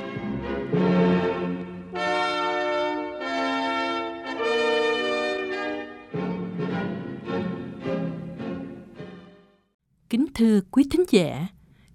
thưa 10.34 10.62
quý 10.72 10.84
thính 10.92 11.04
giả, 11.10 11.48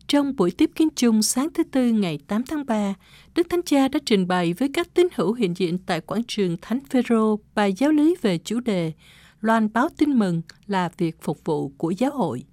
trong 0.09 0.37
buổi 0.37 0.51
tiếp 0.51 0.71
kiến 0.75 0.89
chung 0.97 1.23
sáng 1.23 1.49
thứ 1.55 1.63
Tư 1.65 1.91
ngày 1.91 2.19
8 2.27 2.43
tháng 2.43 2.67
3, 2.67 2.95
Đức 3.35 3.47
Thánh 3.51 3.63
Cha 3.63 3.89
đã 3.89 3.99
trình 4.07 4.29
bày 4.29 4.53
với 4.53 4.71
các 4.75 4.95
tín 4.95 5.09
hữu 5.15 5.33
hiện 5.33 5.57
diện 5.57 5.79
tại 5.79 6.01
quảng 6.01 6.23
trường 6.29 6.57
Thánh 6.63 6.81
Phêrô 6.91 7.39
bài 7.55 7.73
giáo 7.73 7.91
lý 7.91 8.17
về 8.23 8.39
chủ 8.39 8.61
đề 8.61 8.93
Loan 9.41 9.73
báo 9.73 9.89
tin 9.97 10.19
mừng 10.19 10.43
là 10.67 10.91
việc 10.99 11.23
phục 11.23 11.45
vụ 11.45 11.69
của 11.69 11.91
giáo 11.91 12.11
hội 12.11 12.45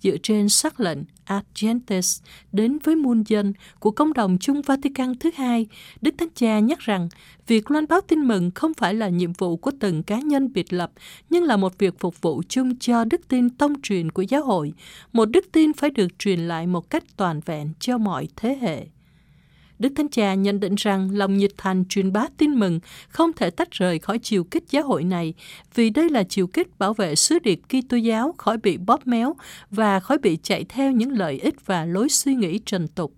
dựa 0.00 0.16
trên 0.22 0.48
sắc 0.48 0.80
lệnh 0.80 0.98
Ad 1.32 1.44
Gentes 1.60 2.22
đến 2.52 2.78
với 2.84 2.96
muôn 2.96 3.22
dân 3.26 3.52
của 3.78 3.90
công 3.90 4.12
đồng 4.12 4.38
chung 4.38 4.62
Vatican 4.62 5.14
thứ 5.20 5.30
hai, 5.34 5.66
Đức 6.00 6.14
Thánh 6.18 6.28
Cha 6.34 6.58
nhắc 6.58 6.78
rằng 6.78 7.08
việc 7.46 7.70
loan 7.70 7.86
báo 7.88 8.00
tin 8.00 8.28
mừng 8.28 8.50
không 8.54 8.74
phải 8.74 8.94
là 8.94 9.08
nhiệm 9.08 9.32
vụ 9.32 9.56
của 9.56 9.70
từng 9.80 10.02
cá 10.02 10.20
nhân 10.20 10.52
biệt 10.52 10.72
lập, 10.72 10.92
nhưng 11.30 11.44
là 11.44 11.56
một 11.56 11.78
việc 11.78 11.98
phục 11.98 12.20
vụ 12.20 12.42
chung 12.48 12.78
cho 12.78 13.04
đức 13.04 13.28
tin 13.28 13.50
tông 13.50 13.82
truyền 13.82 14.10
của 14.10 14.22
giáo 14.22 14.44
hội. 14.44 14.72
Một 15.12 15.24
đức 15.24 15.44
tin 15.52 15.72
phải 15.72 15.90
được 15.90 16.18
truyền 16.18 16.40
lại 16.40 16.66
một 16.66 16.90
cách 16.90 17.04
toàn 17.16 17.40
vẹn 17.46 17.72
cho 17.80 17.98
mọi 17.98 18.28
thế 18.36 18.58
hệ. 18.60 18.86
Đức 19.82 19.92
Thánh 19.96 20.08
Cha 20.08 20.34
nhận 20.34 20.60
định 20.60 20.74
rằng 20.74 21.10
lòng 21.12 21.38
nhiệt 21.38 21.50
thành 21.56 21.84
truyền 21.88 22.12
bá 22.12 22.26
tin 22.36 22.50
mừng 22.50 22.80
không 23.08 23.32
thể 23.32 23.50
tách 23.50 23.70
rời 23.70 23.98
khỏi 23.98 24.18
chiều 24.18 24.44
kích 24.44 24.64
giáo 24.70 24.82
hội 24.82 25.04
này, 25.04 25.34
vì 25.74 25.90
đây 25.90 26.10
là 26.10 26.22
chiều 26.22 26.46
kích 26.46 26.78
bảo 26.78 26.94
vệ 26.94 27.14
sứ 27.14 27.38
điệp 27.38 27.60
Kitô 27.68 27.96
giáo 27.96 28.34
khỏi 28.38 28.56
bị 28.56 28.76
bóp 28.76 29.06
méo 29.06 29.36
và 29.70 30.00
khỏi 30.00 30.18
bị 30.18 30.38
chạy 30.42 30.64
theo 30.68 30.92
những 30.92 31.10
lợi 31.10 31.38
ích 31.38 31.66
và 31.66 31.84
lối 31.84 32.08
suy 32.08 32.34
nghĩ 32.34 32.60
trần 32.66 32.88
tục. 32.88 33.14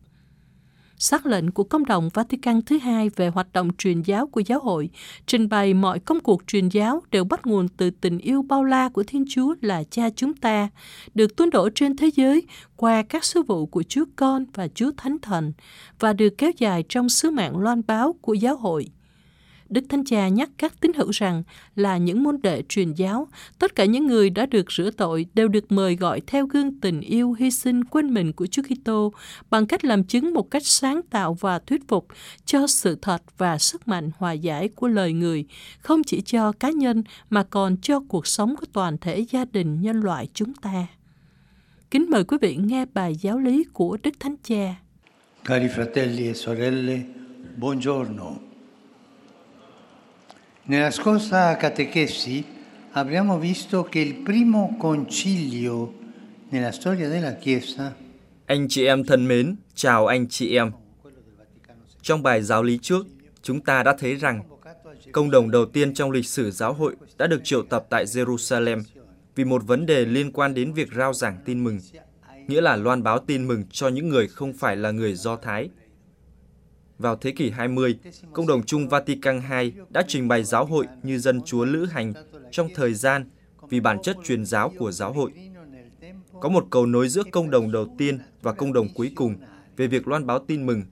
Xác 0.98 1.26
lệnh 1.26 1.50
của 1.50 1.64
công 1.64 1.84
đồng 1.84 2.08
Vatican 2.14 2.62
thứ 2.62 2.78
hai 2.78 3.08
về 3.08 3.28
hoạt 3.28 3.52
động 3.52 3.70
truyền 3.78 4.02
giáo 4.02 4.26
của 4.26 4.40
giáo 4.40 4.60
hội 4.60 4.90
trình 5.26 5.48
bày 5.48 5.74
mọi 5.74 5.98
công 5.98 6.20
cuộc 6.20 6.46
truyền 6.46 6.68
giáo 6.68 7.02
đều 7.10 7.24
bắt 7.24 7.46
nguồn 7.46 7.68
từ 7.68 7.90
tình 7.90 8.18
yêu 8.18 8.42
bao 8.42 8.64
la 8.64 8.88
của 8.88 9.04
Thiên 9.06 9.24
Chúa 9.28 9.54
là 9.60 9.82
cha 9.90 10.10
chúng 10.16 10.34
ta, 10.34 10.68
được 11.14 11.36
tuôn 11.36 11.50
đổ 11.50 11.68
trên 11.74 11.96
thế 11.96 12.10
giới 12.14 12.42
qua 12.76 13.02
các 13.02 13.24
sứ 13.24 13.42
vụ 13.42 13.66
của 13.66 13.82
Chúa 13.82 14.04
Con 14.16 14.44
và 14.54 14.68
Chúa 14.74 14.90
Thánh 14.96 15.18
Thần 15.22 15.52
và 15.98 16.12
được 16.12 16.38
kéo 16.38 16.50
dài 16.58 16.84
trong 16.88 17.08
sứ 17.08 17.30
mạng 17.30 17.58
loan 17.58 17.82
báo 17.86 18.14
của 18.20 18.34
giáo 18.34 18.56
hội. 18.56 18.86
Đức 19.68 19.84
Thánh 19.88 20.04
Cha 20.04 20.28
nhắc 20.28 20.50
các 20.58 20.80
tín 20.80 20.92
hữu 20.96 21.10
rằng 21.10 21.42
là 21.76 21.96
những 21.96 22.22
môn 22.22 22.38
đệ 22.42 22.62
truyền 22.68 22.92
giáo, 22.92 23.28
tất 23.58 23.74
cả 23.74 23.84
những 23.84 24.06
người 24.06 24.30
đã 24.30 24.46
được 24.46 24.72
rửa 24.72 24.90
tội 24.90 25.26
đều 25.34 25.48
được 25.48 25.72
mời 25.72 25.96
gọi 25.96 26.20
theo 26.26 26.46
gương 26.46 26.80
tình 26.80 27.00
yêu 27.00 27.32
hy 27.32 27.50
sinh 27.50 27.84
quên 27.84 28.14
mình 28.14 28.32
của 28.32 28.46
Chúa 28.46 28.62
Kitô 28.62 29.12
bằng 29.50 29.66
cách 29.66 29.84
làm 29.84 30.04
chứng 30.04 30.34
một 30.34 30.50
cách 30.50 30.66
sáng 30.66 31.00
tạo 31.10 31.34
và 31.34 31.58
thuyết 31.58 31.88
phục 31.88 32.06
cho 32.44 32.66
sự 32.66 32.98
thật 33.02 33.22
và 33.38 33.58
sức 33.58 33.88
mạnh 33.88 34.10
hòa 34.18 34.32
giải 34.32 34.68
của 34.68 34.88
lời 34.88 35.12
người, 35.12 35.44
không 35.78 36.02
chỉ 36.04 36.20
cho 36.20 36.52
cá 36.52 36.70
nhân 36.70 37.02
mà 37.30 37.42
còn 37.42 37.76
cho 37.82 38.00
cuộc 38.08 38.26
sống 38.26 38.56
của 38.56 38.66
toàn 38.72 38.98
thể 38.98 39.26
gia 39.30 39.44
đình 39.44 39.80
nhân 39.80 40.00
loại 40.00 40.28
chúng 40.34 40.54
ta. 40.54 40.86
Kính 41.90 42.06
mời 42.10 42.24
quý 42.24 42.36
vị 42.40 42.56
nghe 42.56 42.86
bài 42.94 43.14
giáo 43.20 43.38
lý 43.38 43.64
của 43.72 43.98
Đức 44.02 44.10
Thánh 44.20 44.36
Cha. 44.42 44.74
Cari 45.44 45.66
fratelli 45.68 46.28
e 46.28 46.34
sorelle, 46.34 47.00
buongiorno. 47.56 48.53
Nella 50.66 50.90
scorsa 50.90 51.56
catechesi 51.56 52.42
abbiamo 52.92 53.38
visto 53.38 53.82
che 53.84 53.98
il 53.98 54.14
primo 54.14 54.76
concilio 54.78 55.92
nella 56.48 56.72
storia 56.72 57.08
della 57.08 57.36
Chiesa 57.36 57.94
Anh 58.46 58.68
chị 58.68 58.84
em 58.86 59.04
thân 59.04 59.28
mến, 59.28 59.56
chào 59.74 60.06
anh 60.06 60.26
chị 60.28 60.56
em. 60.56 60.72
Trong 62.02 62.22
bài 62.22 62.42
giáo 62.42 62.62
lý 62.62 62.78
trước, 62.82 63.06
chúng 63.42 63.60
ta 63.60 63.82
đã 63.82 63.96
thấy 63.98 64.14
rằng 64.14 64.42
công 65.12 65.30
đồng 65.30 65.50
đầu 65.50 65.66
tiên 65.66 65.94
trong 65.94 66.10
lịch 66.10 66.26
sử 66.26 66.50
giáo 66.50 66.72
hội 66.72 66.96
đã 67.18 67.26
được 67.26 67.40
triệu 67.44 67.62
tập 67.62 67.86
tại 67.90 68.04
Jerusalem 68.04 68.82
vì 69.36 69.44
một 69.44 69.62
vấn 69.66 69.86
đề 69.86 70.04
liên 70.04 70.32
quan 70.32 70.54
đến 70.54 70.72
việc 70.72 70.88
rao 70.96 71.12
giảng 71.12 71.38
tin 71.44 71.64
mừng, 71.64 71.78
nghĩa 72.48 72.60
là 72.60 72.76
loan 72.76 73.02
báo 73.02 73.18
tin 73.18 73.48
mừng 73.48 73.64
cho 73.70 73.88
những 73.88 74.08
người 74.08 74.28
không 74.28 74.52
phải 74.52 74.76
là 74.76 74.90
người 74.90 75.14
Do 75.14 75.36
Thái. 75.36 75.68
Vào 76.98 77.16
thế 77.16 77.30
kỷ 77.30 77.50
20, 77.50 77.98
Công 78.32 78.46
đồng 78.46 78.62
chung 78.62 78.88
Vatican 78.88 79.40
II 79.50 79.72
đã 79.90 80.02
trình 80.08 80.28
bày 80.28 80.44
giáo 80.44 80.64
hội 80.64 80.86
như 81.02 81.18
dân 81.18 81.40
chúa 81.42 81.64
lữ 81.64 81.86
hành 81.86 82.12
trong 82.50 82.68
thời 82.74 82.94
gian 82.94 83.30
vì 83.68 83.80
bản 83.80 84.02
chất 84.02 84.16
truyền 84.24 84.44
giáo 84.44 84.72
của 84.78 84.92
giáo 84.92 85.12
hội. 85.12 85.32
Có 86.40 86.48
một 86.48 86.66
cầu 86.70 86.86
nối 86.86 87.08
giữa 87.08 87.22
công 87.32 87.50
đồng 87.50 87.72
đầu 87.72 87.94
tiên 87.98 88.18
và 88.42 88.52
công 88.52 88.72
đồng 88.72 88.88
cuối 88.94 89.12
cùng 89.14 89.34
về 89.76 89.86
việc 89.86 90.08
loan 90.08 90.26
báo 90.26 90.38
tin 90.38 90.66
mừng. 90.66 90.82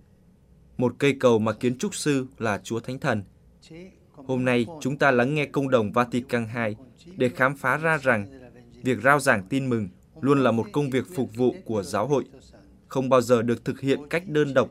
Một 0.76 0.94
cây 0.98 1.16
cầu 1.20 1.38
mà 1.38 1.52
kiến 1.52 1.78
trúc 1.78 1.94
sư 1.94 2.26
là 2.38 2.60
Chúa 2.64 2.80
Thánh 2.80 2.98
Thần. 2.98 3.22
Hôm 4.12 4.44
nay, 4.44 4.66
chúng 4.80 4.98
ta 4.98 5.10
lắng 5.10 5.34
nghe 5.34 5.46
công 5.46 5.70
đồng 5.70 5.92
Vatican 5.92 6.46
II 6.56 6.74
để 7.16 7.28
khám 7.28 7.56
phá 7.56 7.76
ra 7.76 7.98
rằng 7.98 8.26
việc 8.82 8.98
rao 9.02 9.20
giảng 9.20 9.42
tin 9.48 9.70
mừng 9.70 9.88
luôn 10.20 10.42
là 10.42 10.50
một 10.50 10.66
công 10.72 10.90
việc 10.90 11.04
phục 11.14 11.36
vụ 11.36 11.54
của 11.64 11.82
giáo 11.82 12.06
hội, 12.06 12.24
không 12.88 13.08
bao 13.08 13.20
giờ 13.20 13.42
được 13.42 13.64
thực 13.64 13.80
hiện 13.80 14.08
cách 14.10 14.28
đơn 14.28 14.54
độc, 14.54 14.70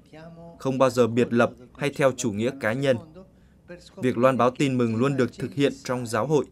không 0.62 0.78
bao 0.78 0.90
giờ 0.90 1.08
biệt 1.08 1.34
lập 1.34 1.52
hay 1.78 1.90
theo 1.90 2.12
chủ 2.18 2.32
nghĩa 2.32 2.52
cá 2.60 2.74
nhân. 2.74 2.98
Việc 3.98 4.18
loan 4.18 4.38
báo 4.38 4.52
tin 4.52 4.78
mừng 4.78 4.96
luôn 4.96 5.18
được 5.18 5.38
thực 5.38 5.54
hiện 5.54 5.74
trong 5.84 6.08
giáo 6.08 6.28
hội, 6.28 6.46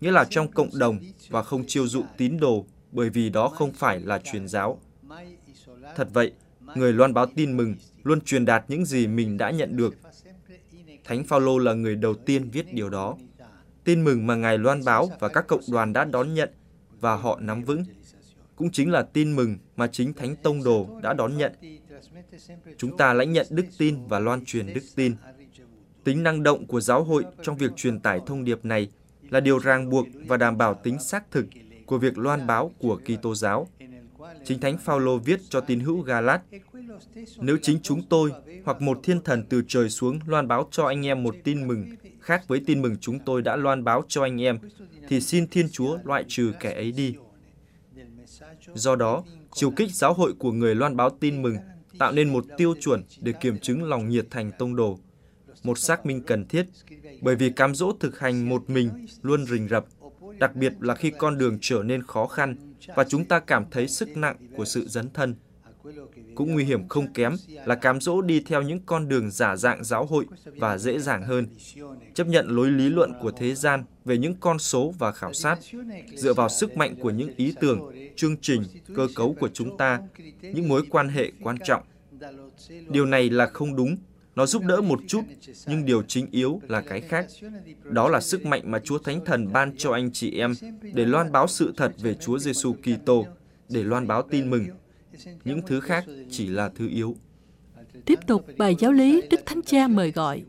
nghĩa 0.00 0.10
là 0.10 0.24
trong 0.30 0.52
cộng 0.52 0.70
đồng 0.78 0.98
và 1.28 1.42
không 1.42 1.64
chiêu 1.66 1.86
dụ 1.86 2.02
tín 2.16 2.40
đồ 2.40 2.66
bởi 2.92 3.10
vì 3.10 3.30
đó 3.30 3.48
không 3.48 3.72
phải 3.72 4.00
là 4.00 4.18
truyền 4.18 4.48
giáo. 4.48 4.80
Thật 5.96 6.08
vậy, 6.12 6.32
người 6.74 6.92
loan 6.92 7.14
báo 7.14 7.26
tin 7.26 7.56
mừng 7.56 7.74
luôn 8.02 8.20
truyền 8.20 8.44
đạt 8.44 8.64
những 8.68 8.84
gì 8.84 9.06
mình 9.06 9.38
đã 9.38 9.50
nhận 9.50 9.76
được. 9.76 9.94
Thánh 11.04 11.24
Phaolô 11.24 11.58
là 11.58 11.74
người 11.74 11.96
đầu 11.96 12.14
tiên 12.14 12.50
viết 12.50 12.74
điều 12.74 12.90
đó. 12.90 13.16
Tin 13.84 14.04
mừng 14.04 14.26
mà 14.26 14.36
Ngài 14.36 14.58
loan 14.58 14.84
báo 14.84 15.10
và 15.20 15.28
các 15.28 15.46
cộng 15.46 15.62
đoàn 15.72 15.92
đã 15.92 16.04
đón 16.04 16.34
nhận 16.34 16.50
và 17.00 17.16
họ 17.16 17.38
nắm 17.40 17.62
vững 17.62 17.84
cũng 18.56 18.70
chính 18.70 18.90
là 18.90 19.02
tin 19.02 19.36
mừng 19.36 19.56
mà 19.76 19.86
chính 19.86 20.12
Thánh 20.12 20.36
Tông 20.36 20.64
Đồ 20.64 21.00
đã 21.02 21.12
đón 21.14 21.36
nhận. 21.36 21.52
Chúng 22.78 22.96
ta 22.96 23.12
lãnh 23.12 23.32
nhận 23.32 23.46
đức 23.50 23.66
tin 23.78 24.06
và 24.08 24.18
loan 24.18 24.44
truyền 24.44 24.74
đức 24.74 24.84
tin. 24.94 25.14
Tính 26.04 26.22
năng 26.22 26.42
động 26.42 26.66
của 26.66 26.80
giáo 26.80 27.04
hội 27.04 27.24
trong 27.42 27.56
việc 27.56 27.70
truyền 27.76 28.00
tải 28.00 28.20
thông 28.26 28.44
điệp 28.44 28.64
này 28.64 28.88
là 29.30 29.40
điều 29.40 29.58
ràng 29.58 29.90
buộc 29.90 30.06
và 30.26 30.36
đảm 30.36 30.58
bảo 30.58 30.74
tính 30.74 30.98
xác 30.98 31.30
thực 31.30 31.46
của 31.86 31.98
việc 31.98 32.18
loan 32.18 32.46
báo 32.46 32.72
của 32.78 33.00
Kitô 33.04 33.34
giáo. 33.34 33.68
Chính 34.44 34.60
Thánh 34.60 34.78
Phaolô 34.78 35.18
viết 35.18 35.40
cho 35.48 35.60
tín 35.60 35.80
hữu 35.80 36.00
Galat: 36.00 36.42
Nếu 37.36 37.56
chính 37.62 37.78
chúng 37.82 38.02
tôi 38.08 38.32
hoặc 38.64 38.82
một 38.82 39.00
thiên 39.02 39.20
thần 39.20 39.44
từ 39.48 39.62
trời 39.68 39.90
xuống 39.90 40.18
loan 40.26 40.48
báo 40.48 40.68
cho 40.70 40.84
anh 40.84 41.06
em 41.06 41.22
một 41.22 41.34
tin 41.44 41.68
mừng 41.68 41.86
khác 42.20 42.48
với 42.48 42.60
tin 42.66 42.82
mừng 42.82 42.96
chúng 43.00 43.18
tôi 43.18 43.42
đã 43.42 43.56
loan 43.56 43.84
báo 43.84 44.02
cho 44.08 44.22
anh 44.22 44.42
em, 44.42 44.58
thì 45.08 45.20
xin 45.20 45.46
Thiên 45.46 45.68
Chúa 45.72 45.98
loại 46.04 46.24
trừ 46.28 46.52
kẻ 46.60 46.72
ấy 46.74 46.92
đi. 46.92 47.14
Do 48.74 48.96
đó, 48.96 49.24
chiều 49.52 49.70
kích 49.70 49.94
giáo 49.94 50.14
hội 50.14 50.32
của 50.38 50.52
người 50.52 50.74
loan 50.74 50.96
báo 50.96 51.10
tin 51.10 51.42
mừng 51.42 51.56
tạo 51.98 52.12
nên 52.12 52.32
một 52.32 52.44
tiêu 52.56 52.74
chuẩn 52.80 53.02
để 53.20 53.32
kiểm 53.32 53.58
chứng 53.58 53.82
lòng 53.82 54.08
nhiệt 54.08 54.26
thành 54.30 54.50
tông 54.58 54.76
đồ, 54.76 54.98
một 55.62 55.78
xác 55.78 56.06
minh 56.06 56.22
cần 56.26 56.48
thiết, 56.48 56.66
bởi 57.20 57.36
vì 57.36 57.50
cám 57.50 57.74
dỗ 57.74 57.92
thực 58.00 58.18
hành 58.18 58.48
một 58.48 58.70
mình 58.70 59.06
luôn 59.22 59.46
rình 59.46 59.68
rập, 59.68 59.84
đặc 60.38 60.56
biệt 60.56 60.72
là 60.80 60.94
khi 60.94 61.10
con 61.10 61.38
đường 61.38 61.58
trở 61.60 61.82
nên 61.82 62.02
khó 62.02 62.26
khăn 62.26 62.74
và 62.96 63.04
chúng 63.04 63.24
ta 63.24 63.40
cảm 63.40 63.64
thấy 63.70 63.88
sức 63.88 64.08
nặng 64.16 64.36
của 64.56 64.64
sự 64.64 64.88
dấn 64.88 65.10
thân. 65.10 65.34
Cũng 66.34 66.52
nguy 66.52 66.64
hiểm 66.64 66.88
không 66.88 67.12
kém 67.12 67.36
là 67.48 67.74
cám 67.74 68.00
dỗ 68.00 68.22
đi 68.22 68.40
theo 68.40 68.62
những 68.62 68.80
con 68.86 69.08
đường 69.08 69.30
giả 69.30 69.56
dạng 69.56 69.84
giáo 69.84 70.06
hội 70.06 70.26
và 70.44 70.78
dễ 70.78 70.98
dàng 70.98 71.22
hơn, 71.22 71.46
chấp 72.14 72.26
nhận 72.26 72.48
lối 72.48 72.70
lý 72.70 72.88
luận 72.88 73.12
của 73.20 73.30
thế 73.30 73.54
gian 73.54 73.84
về 74.04 74.18
những 74.18 74.34
con 74.40 74.58
số 74.58 74.94
và 74.98 75.12
khảo 75.12 75.32
sát, 75.32 75.58
dựa 76.14 76.34
vào 76.34 76.48
sức 76.48 76.76
mạnh 76.76 76.94
của 77.00 77.10
những 77.10 77.30
ý 77.36 77.54
tưởng, 77.60 77.92
chương 78.16 78.36
trình, 78.36 78.62
cơ 78.94 79.08
cấu 79.14 79.36
của 79.40 79.48
chúng 79.48 79.76
ta, 79.76 80.00
những 80.42 80.68
mối 80.68 80.82
quan 80.90 81.08
hệ 81.08 81.32
quan 81.42 81.56
trọng. 81.64 81.82
Điều 82.88 83.06
này 83.06 83.30
là 83.30 83.46
không 83.46 83.76
đúng 83.76 83.96
nó 84.36 84.46
giúp 84.46 84.62
đỡ 84.64 84.80
một 84.80 85.00
chút, 85.08 85.20
nhưng 85.66 85.84
điều 85.84 86.02
chính 86.02 86.26
yếu 86.30 86.60
là 86.68 86.80
cái 86.80 87.00
khác. 87.00 87.26
Đó 87.84 88.08
là 88.08 88.20
sức 88.20 88.46
mạnh 88.46 88.62
mà 88.64 88.78
Chúa 88.78 88.98
Thánh 88.98 89.24
Thần 89.24 89.52
ban 89.52 89.76
cho 89.76 89.92
anh 89.92 90.10
chị 90.12 90.38
em 90.38 90.54
để 90.94 91.04
loan 91.04 91.32
báo 91.32 91.46
sự 91.46 91.72
thật 91.76 91.92
về 92.02 92.14
Chúa 92.14 92.38
Giêsu 92.38 92.72
Kitô, 92.72 93.26
để 93.68 93.82
loan 93.82 94.06
báo 94.06 94.22
tin 94.22 94.50
mừng. 94.50 94.66
Những 95.44 95.60
thứ 95.66 95.80
khác 95.80 96.04
chỉ 96.30 96.46
là 96.46 96.68
thứ 96.68 96.88
yếu. 96.88 97.16
Tiếp 98.04 98.18
tục 98.26 98.46
bài 98.58 98.76
giáo 98.78 98.92
lý 98.92 99.22
Đức 99.30 99.40
Thánh 99.46 99.62
Cha 99.62 99.88
mời 99.88 100.10
gọi. 100.10 100.42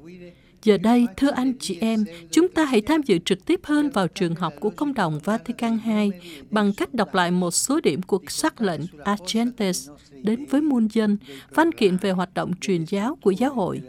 Giờ 0.63 0.78
đây, 0.78 1.08
thưa 1.17 1.30
anh 1.30 1.54
chị 1.60 1.78
em, 1.82 2.06
chúng 2.32 2.47
ta 2.47 2.65
hãy 2.65 2.82
tham 2.82 3.02
dự 3.02 3.17
trực 3.26 3.45
tiếp 3.45 3.60
hơn 3.63 3.89
vào 3.89 4.08
trường 4.08 4.36
học 4.36 4.54
của 4.60 4.69
Công 4.69 4.93
đồng 4.93 5.19
Vatican 5.23 5.80
II 5.86 6.12
bằng 6.49 6.73
cách 6.73 6.93
đọc 6.93 7.15
lại 7.15 7.32
một 7.32 7.52
số 7.52 7.80
điểm 7.84 8.02
của 8.02 8.19
sắc 8.28 8.62
lệnh 8.62 8.82
Agentes 9.04 9.89
đến 10.21 10.45
với 10.45 10.62
muôn 10.62 10.88
dân, 10.93 11.17
văn 11.49 11.71
kiện 11.71 11.97
về 11.97 12.12
hoạt 12.12 12.34
động 12.34 12.52
truyền 12.62 12.84
giáo 12.84 13.17
của 13.21 13.32
giáo 13.32 13.54
hội. 13.54 13.82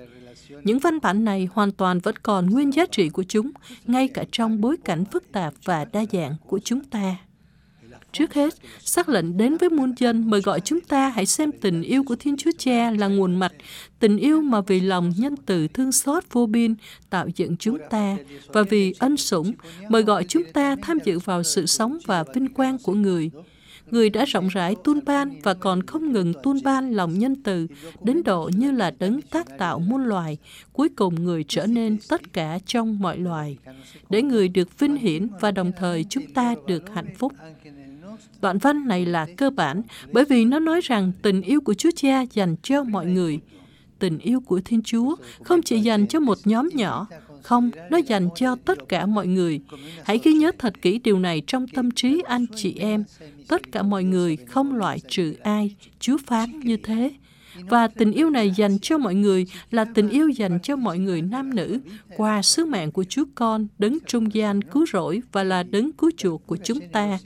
Những 0.65 0.79
văn 0.79 0.99
bản 1.03 1.25
này 1.25 1.49
hoàn 1.53 1.73
toàn 1.73 1.99
vẫn 1.99 2.17
còn 2.23 2.51
nguyên 2.51 2.73
giá 2.73 2.87
trị 2.87 3.09
của 3.09 3.25
chúng, 3.29 3.51
ngay 3.87 4.09
cả 4.09 4.25
trong 4.33 4.61
bối 4.61 4.77
cảnh 4.85 5.05
phức 5.05 5.33
tạp 5.33 5.55
và 5.65 5.85
đa 5.85 6.05
dạng 6.13 6.37
của 6.47 6.59
chúng 6.65 6.85
ta. 6.85 7.17
Trước 8.15 8.35
hết, 8.35 8.55
xác 8.81 9.09
lệnh 9.09 9.37
đến 9.37 9.57
với 9.57 9.71
muôn 9.71 9.95
dân 9.99 10.31
mời 10.31 10.41
gọi 10.41 10.61
chúng 10.61 10.81
ta 10.81 11.09
hãy 11.09 11.27
xem 11.27 11.51
tình 11.61 11.83
yêu 11.83 12.03
của 12.03 12.17
Thiên 12.17 12.37
Chúa 12.37 12.51
Cha 12.59 12.91
là 12.91 13.09
nguồn 13.09 13.37
mạch, 13.37 13.53
tình 13.99 14.17
yêu 14.17 14.41
mà 14.43 14.61
vì 14.61 14.81
lòng 14.81 15.13
nhân 15.17 15.35
từ 15.47 15.69
thương 15.69 15.93
xót 15.93 16.25
vô 16.33 16.47
biên 16.47 16.75
tạo 17.11 17.29
dựng 17.37 17.57
chúng 17.57 17.79
ta. 17.91 18.17
Và 18.47 18.63
vì 18.63 18.95
ân 18.99 19.17
sủng 19.17 19.53
mời 19.89 20.03
gọi 20.03 20.25
chúng 20.25 20.45
ta 20.53 20.77
tham 20.83 20.99
dự 21.05 21.19
vào 21.19 21.43
sự 21.43 21.67
sống 21.67 21.99
và 22.07 22.25
vinh 22.35 22.49
quang 22.49 22.79
của 22.79 22.95
người. 22.95 23.31
Người 23.91 24.11
đã 24.11 24.25
rộng 24.25 24.49
rãi 24.49 24.77
tuôn 24.85 25.01
ban 25.07 25.41
và 25.43 25.55
còn 25.55 25.83
không 25.83 26.13
ngừng 26.13 26.33
tuôn 26.43 26.63
ban 26.65 26.93
lòng 26.93 27.19
nhân 27.19 27.43
từ 27.43 27.67
đến 28.03 28.23
độ 28.23 28.51
như 28.57 28.71
là 28.71 28.93
đấng 28.99 29.23
tác 29.23 29.59
tạo 29.59 29.79
muôn 29.79 30.05
loài, 30.05 30.39
cuối 30.73 30.89
cùng 30.89 31.25
người 31.25 31.45
trở 31.49 31.67
nên 31.67 31.99
tất 32.09 32.33
cả 32.33 32.59
trong 32.67 32.99
mọi 33.01 33.19
loài, 33.19 33.57
để 34.11 34.23
người 34.23 34.49
được 34.49 34.79
vinh 34.79 34.97
hiển 34.97 35.29
và 35.41 35.51
đồng 35.51 35.73
thời 35.77 36.05
chúng 36.05 36.27
ta 36.35 36.55
được 36.67 36.95
hạnh 36.95 37.15
phúc. 37.19 37.33
Đoạn 38.45 38.59
văn 38.59 38.89
này 38.89 39.07
là 39.07 39.27
cơ 39.37 39.51
bản 39.51 39.83
bởi 40.13 40.25
vì 40.25 40.45
nó 40.45 40.59
nói 40.59 40.81
rằng 40.81 41.13
tình 41.23 41.43
yêu 41.43 41.61
của 41.61 41.75
Chúa 41.75 41.91
Cha 41.97 42.25
dành 42.33 42.57
cho 42.63 42.85
mọi 42.85 43.07
người. 43.07 43.41
Tình 43.99 44.19
yêu 44.19 44.41
của 44.41 44.61
Thiên 44.65 44.83
Chúa 44.83 45.17
không 45.45 45.63
chỉ 45.63 45.79
dành 45.79 46.07
cho 46.07 46.21
một 46.21 46.39
nhóm 46.45 46.69
nhỏ, 46.73 47.07
không, 47.43 47.71
nó 47.91 47.99
dành 47.99 48.29
cho 48.37 48.57
tất 48.65 48.89
cả 48.89 49.07
mọi 49.07 49.27
người. 49.27 49.61
Hãy 50.05 50.21
ghi 50.25 50.33
nhớ 50.33 50.51
thật 50.59 50.83
kỹ 50.83 50.99
điều 50.99 51.19
này 51.19 51.43
trong 51.47 51.67
tâm 51.69 51.91
trí 51.91 52.23
anh 52.27 52.47
chị 52.57 52.75
em. 52.79 53.05
Tất 53.49 53.73
cả 53.73 53.83
mọi 53.83 54.05
người, 54.05 54.37
không 54.37 54.75
loại 54.75 54.99
trừ 55.09 55.35
ai. 55.43 55.75
Chúa 56.01 56.17
phán 56.27 56.61
như 56.61 56.77
thế. 56.77 57.11
Và 57.61 57.89
tình 57.89 58.13
yêu 58.13 58.31
này 58.31 58.51
dành 58.51 58.79
cho 58.79 58.99
mọi 58.99 59.15
người 59.15 59.47
là 59.71 59.85
tình 59.85 60.09
yêu 60.09 60.29
dành 60.29 60.59
cho 60.63 60.77
mọi 60.77 60.99
người 60.99 61.23
nam 61.23 61.55
nữ 61.55 61.79
qua 62.17 62.43
sứ 62.43 62.65
mạng 62.65 62.93
của 62.93 63.05
Chúa 63.05 63.25
Con, 63.35 63.67
đấng 63.79 63.99
trung 64.07 64.35
gian 64.35 64.63
cứu 64.63 64.87
rỗi 64.93 65.23
và 65.33 65.45
là 65.45 65.63
đấng 65.63 65.93
cứu 65.93 66.11
chuộc 66.17 66.47
của 66.47 66.57
chúng 66.65 66.81
ta. 66.93 67.19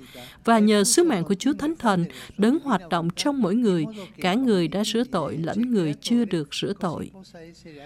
Và 0.45 0.59
nhờ 0.59 0.85
sứ 0.85 1.05
mạng 1.05 1.25
của 1.25 1.35
Chúa 1.35 1.53
Thánh 1.53 1.77
Thần, 1.77 2.05
đấng 2.39 2.59
hoạt 2.59 2.89
động 2.91 3.09
trong 3.17 3.43
mỗi 3.43 3.55
người, 3.55 3.85
cả 4.21 4.35
người 4.35 4.69
đã 4.69 4.85
rửa 4.85 5.05
tội 5.05 5.37
lẫn 5.37 5.71
người 5.71 5.95
chưa 6.01 6.25
được 6.25 6.55
rửa 6.55 6.73
tội. 6.81 7.11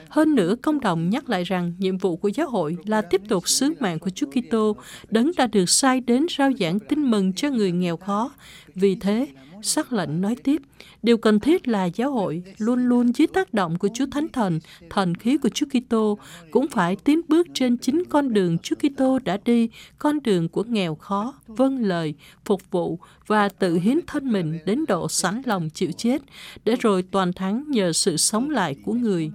Hơn 0.09 0.35
nữa, 0.35 0.57
công 0.63 0.81
đồng 0.81 1.11
nhắc 1.11 1.29
lại 1.29 1.45
rằng 1.45 1.73
nhiệm 1.79 1.99
vụ 1.99 2.17
của 2.17 2.29
giáo 2.29 2.51
hội 2.51 2.77
là 2.85 3.03
tiếp 3.03 3.21
tục 3.29 3.49
sứ 3.49 3.75
mạng 3.81 3.99
của 3.99 4.11
Chúa 4.11 4.27
Kitô, 4.27 4.77
đấng 5.11 5.31
đã 5.37 5.47
được 5.47 5.71
sai 5.71 6.01
đến 6.01 6.27
rao 6.39 6.51
giảng 6.61 6.81
tin 6.81 7.11
mừng 7.11 7.33
cho 7.33 7.51
người 7.51 7.73
nghèo 7.73 7.97
khó. 7.97 8.33
Vì 8.75 8.95
thế, 8.95 9.29
sắc 9.63 9.93
lệnh 9.93 10.21
nói 10.21 10.37
tiếp, 10.45 10.63
điều 11.03 11.17
cần 11.17 11.41
thiết 11.41 11.69
là 11.69 11.85
giáo 11.85 12.13
hội 12.13 12.43
luôn 12.59 12.89
luôn 12.89 13.13
dưới 13.13 13.27
tác 13.27 13.55
động 13.55 13.79
của 13.79 13.89
Chúa 13.95 14.07
Thánh 14.11 14.29
Thần, 14.29 14.61
thần 14.91 15.15
khí 15.15 15.39
của 15.39 15.49
Chúa 15.49 15.67
Kitô 15.67 16.19
cũng 16.51 16.69
phải 16.69 16.97
tiến 16.97 17.21
bước 17.29 17.47
trên 17.55 17.77
chính 17.77 18.03
con 18.05 18.33
đường 18.33 18.59
Chúa 18.59 18.77
Kitô 18.77 19.19
đã 19.19 19.39
đi, 19.45 19.69
con 19.99 20.19
đường 20.23 20.49
của 20.49 20.65
nghèo 20.65 20.95
khó, 20.95 21.35
vâng 21.47 21.85
lời, 21.85 22.15
phục 22.45 22.71
vụ 22.71 22.99
và 23.27 23.49
tự 23.49 23.79
hiến 23.79 24.01
thân 24.07 24.33
mình 24.33 24.59
đến 24.67 24.85
độ 24.89 25.09
sẵn 25.09 25.43
lòng 25.45 25.71
chịu 25.71 25.91
chết, 25.97 26.23
để 26.65 26.77
rồi 26.81 27.03
toàn 27.11 27.33
thắng 27.33 27.65
nhờ 27.69 27.93
sự 27.93 28.17
sống 28.17 28.51
lại 28.51 28.77
của 28.85 28.93
người. 28.93 29.31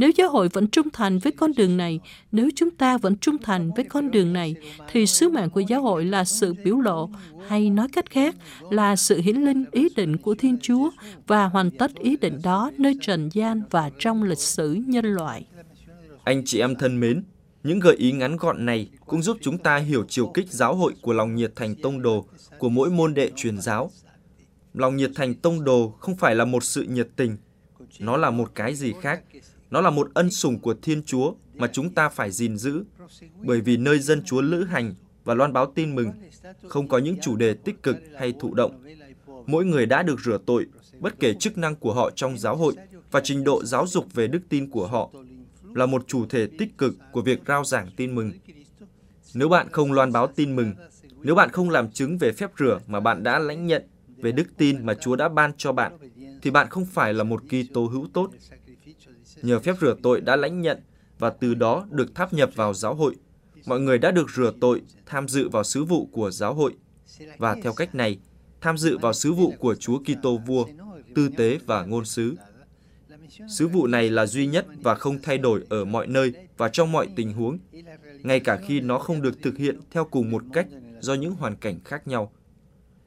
Nếu 0.00 0.10
giáo 0.16 0.30
hội 0.30 0.48
vẫn 0.48 0.66
trung 0.68 0.90
thành 0.92 1.18
với 1.18 1.32
con 1.32 1.52
đường 1.56 1.76
này, 1.76 2.00
nếu 2.32 2.50
chúng 2.54 2.70
ta 2.70 2.98
vẫn 2.98 3.16
trung 3.16 3.38
thành 3.38 3.70
với 3.76 3.84
con 3.84 4.10
đường 4.10 4.32
này, 4.32 4.54
thì 4.92 5.06
sứ 5.06 5.28
mạng 5.28 5.50
của 5.50 5.60
giáo 5.60 5.82
hội 5.82 6.04
là 6.04 6.24
sự 6.24 6.54
biểu 6.64 6.80
lộ, 6.80 7.10
hay 7.48 7.70
nói 7.70 7.88
cách 7.92 8.10
khác 8.10 8.36
là 8.70 8.96
sự 8.96 9.20
hiển 9.20 9.36
linh 9.36 9.64
ý 9.72 9.88
định 9.96 10.16
của 10.16 10.34
Thiên 10.34 10.58
Chúa 10.62 10.90
và 11.26 11.44
hoàn 11.44 11.70
tất 11.70 11.94
ý 11.94 12.16
định 12.16 12.38
đó 12.42 12.70
nơi 12.78 12.96
trần 13.00 13.28
gian 13.32 13.62
và 13.70 13.90
trong 13.98 14.22
lịch 14.22 14.38
sử 14.38 14.72
nhân 14.86 15.04
loại. 15.04 15.46
Anh 16.24 16.42
chị 16.44 16.60
em 16.60 16.74
thân 16.74 17.00
mến, 17.00 17.24
những 17.64 17.80
gợi 17.80 17.96
ý 17.96 18.12
ngắn 18.12 18.36
gọn 18.36 18.66
này 18.66 18.88
cũng 19.06 19.22
giúp 19.22 19.36
chúng 19.40 19.58
ta 19.58 19.76
hiểu 19.76 20.04
chiều 20.08 20.26
kích 20.34 20.50
giáo 20.50 20.74
hội 20.74 20.92
của 21.02 21.12
lòng 21.12 21.34
nhiệt 21.34 21.52
thành 21.56 21.74
tông 21.82 22.02
đồ 22.02 22.26
của 22.58 22.68
mỗi 22.68 22.90
môn 22.90 23.14
đệ 23.14 23.30
truyền 23.36 23.60
giáo. 23.60 23.90
Lòng 24.74 24.96
nhiệt 24.96 25.10
thành 25.14 25.34
tông 25.34 25.64
đồ 25.64 25.94
không 26.00 26.16
phải 26.16 26.34
là 26.34 26.44
một 26.44 26.64
sự 26.64 26.82
nhiệt 26.82 27.08
tình, 27.16 27.36
nó 27.98 28.16
là 28.16 28.30
một 28.30 28.50
cái 28.54 28.74
gì 28.74 28.92
khác. 29.00 29.22
Nó 29.70 29.80
là 29.80 29.90
một 29.90 30.10
ân 30.14 30.30
sủng 30.30 30.58
của 30.58 30.74
Thiên 30.82 31.02
Chúa 31.02 31.34
mà 31.54 31.66
chúng 31.72 31.94
ta 31.94 32.08
phải 32.08 32.30
gìn 32.30 32.56
giữ, 32.56 32.84
bởi 33.42 33.60
vì 33.60 33.76
nơi 33.76 33.98
dân 33.98 34.22
Chúa 34.24 34.40
lữ 34.40 34.64
hành 34.64 34.94
và 35.24 35.34
loan 35.34 35.52
báo 35.52 35.72
tin 35.74 35.94
mừng 35.94 36.10
không 36.68 36.88
có 36.88 36.98
những 36.98 37.16
chủ 37.22 37.36
đề 37.36 37.54
tích 37.54 37.82
cực 37.82 37.96
hay 38.18 38.32
thụ 38.40 38.54
động. 38.54 38.82
Mỗi 39.46 39.64
người 39.64 39.86
đã 39.86 40.02
được 40.02 40.20
rửa 40.20 40.38
tội, 40.46 40.66
bất 41.00 41.20
kể 41.20 41.34
chức 41.34 41.58
năng 41.58 41.76
của 41.76 41.94
họ 41.94 42.10
trong 42.10 42.38
giáo 42.38 42.56
hội 42.56 42.74
và 43.10 43.20
trình 43.24 43.44
độ 43.44 43.64
giáo 43.64 43.86
dục 43.86 44.14
về 44.14 44.26
đức 44.26 44.40
tin 44.48 44.70
của 44.70 44.86
họ, 44.86 45.10
là 45.74 45.86
một 45.86 46.08
chủ 46.08 46.26
thể 46.26 46.48
tích 46.58 46.78
cực 46.78 46.94
của 47.12 47.22
việc 47.22 47.40
rao 47.46 47.64
giảng 47.64 47.88
tin 47.96 48.14
mừng. 48.14 48.32
Nếu 49.34 49.48
bạn 49.48 49.68
không 49.72 49.92
loan 49.92 50.12
báo 50.12 50.26
tin 50.26 50.56
mừng, 50.56 50.74
nếu 51.22 51.34
bạn 51.34 51.50
không 51.50 51.70
làm 51.70 51.90
chứng 51.90 52.18
về 52.18 52.32
phép 52.32 52.50
rửa 52.58 52.78
mà 52.86 53.00
bạn 53.00 53.22
đã 53.22 53.38
lãnh 53.38 53.66
nhận, 53.66 53.82
về 54.16 54.32
đức 54.32 54.46
tin 54.56 54.86
mà 54.86 54.94
Chúa 54.94 55.16
đã 55.16 55.28
ban 55.28 55.52
cho 55.56 55.72
bạn, 55.72 55.98
thì 56.42 56.50
bạn 56.50 56.68
không 56.70 56.84
phải 56.84 57.14
là 57.14 57.24
một 57.24 57.42
Kitô 57.48 57.86
hữu 57.86 58.06
tốt. 58.12 58.30
Nhờ 59.42 59.60
phép 59.60 59.76
rửa 59.80 59.96
tội 60.02 60.20
đã 60.20 60.36
lãnh 60.36 60.60
nhận 60.60 60.78
và 61.18 61.30
từ 61.30 61.54
đó 61.54 61.86
được 61.90 62.14
tháp 62.14 62.32
nhập 62.32 62.50
vào 62.54 62.74
giáo 62.74 62.94
hội, 62.94 63.16
mọi 63.66 63.80
người 63.80 63.98
đã 63.98 64.10
được 64.10 64.30
rửa 64.30 64.52
tội, 64.60 64.82
tham 65.06 65.28
dự 65.28 65.48
vào 65.48 65.64
sứ 65.64 65.84
vụ 65.84 66.08
của 66.12 66.30
giáo 66.30 66.54
hội. 66.54 66.76
Và 67.38 67.56
theo 67.62 67.72
cách 67.72 67.94
này, 67.94 68.18
tham 68.60 68.78
dự 68.78 68.98
vào 68.98 69.12
sứ 69.12 69.32
vụ 69.32 69.54
của 69.58 69.74
Chúa 69.74 69.98
Kitô 69.98 70.36
vua, 70.46 70.66
tư 71.14 71.28
tế 71.36 71.58
và 71.66 71.84
ngôn 71.84 72.04
sứ. 72.04 72.34
Sứ 73.48 73.68
vụ 73.68 73.86
này 73.86 74.10
là 74.10 74.26
duy 74.26 74.46
nhất 74.46 74.66
và 74.82 74.94
không 74.94 75.18
thay 75.22 75.38
đổi 75.38 75.62
ở 75.68 75.84
mọi 75.84 76.06
nơi 76.06 76.32
và 76.56 76.68
trong 76.68 76.92
mọi 76.92 77.08
tình 77.16 77.32
huống, 77.32 77.58
ngay 78.22 78.40
cả 78.40 78.56
khi 78.66 78.80
nó 78.80 78.98
không 78.98 79.22
được 79.22 79.42
thực 79.42 79.56
hiện 79.58 79.80
theo 79.90 80.04
cùng 80.04 80.30
một 80.30 80.42
cách 80.52 80.66
do 81.00 81.14
những 81.14 81.34
hoàn 81.34 81.56
cảnh 81.56 81.78
khác 81.84 82.08
nhau. 82.08 82.32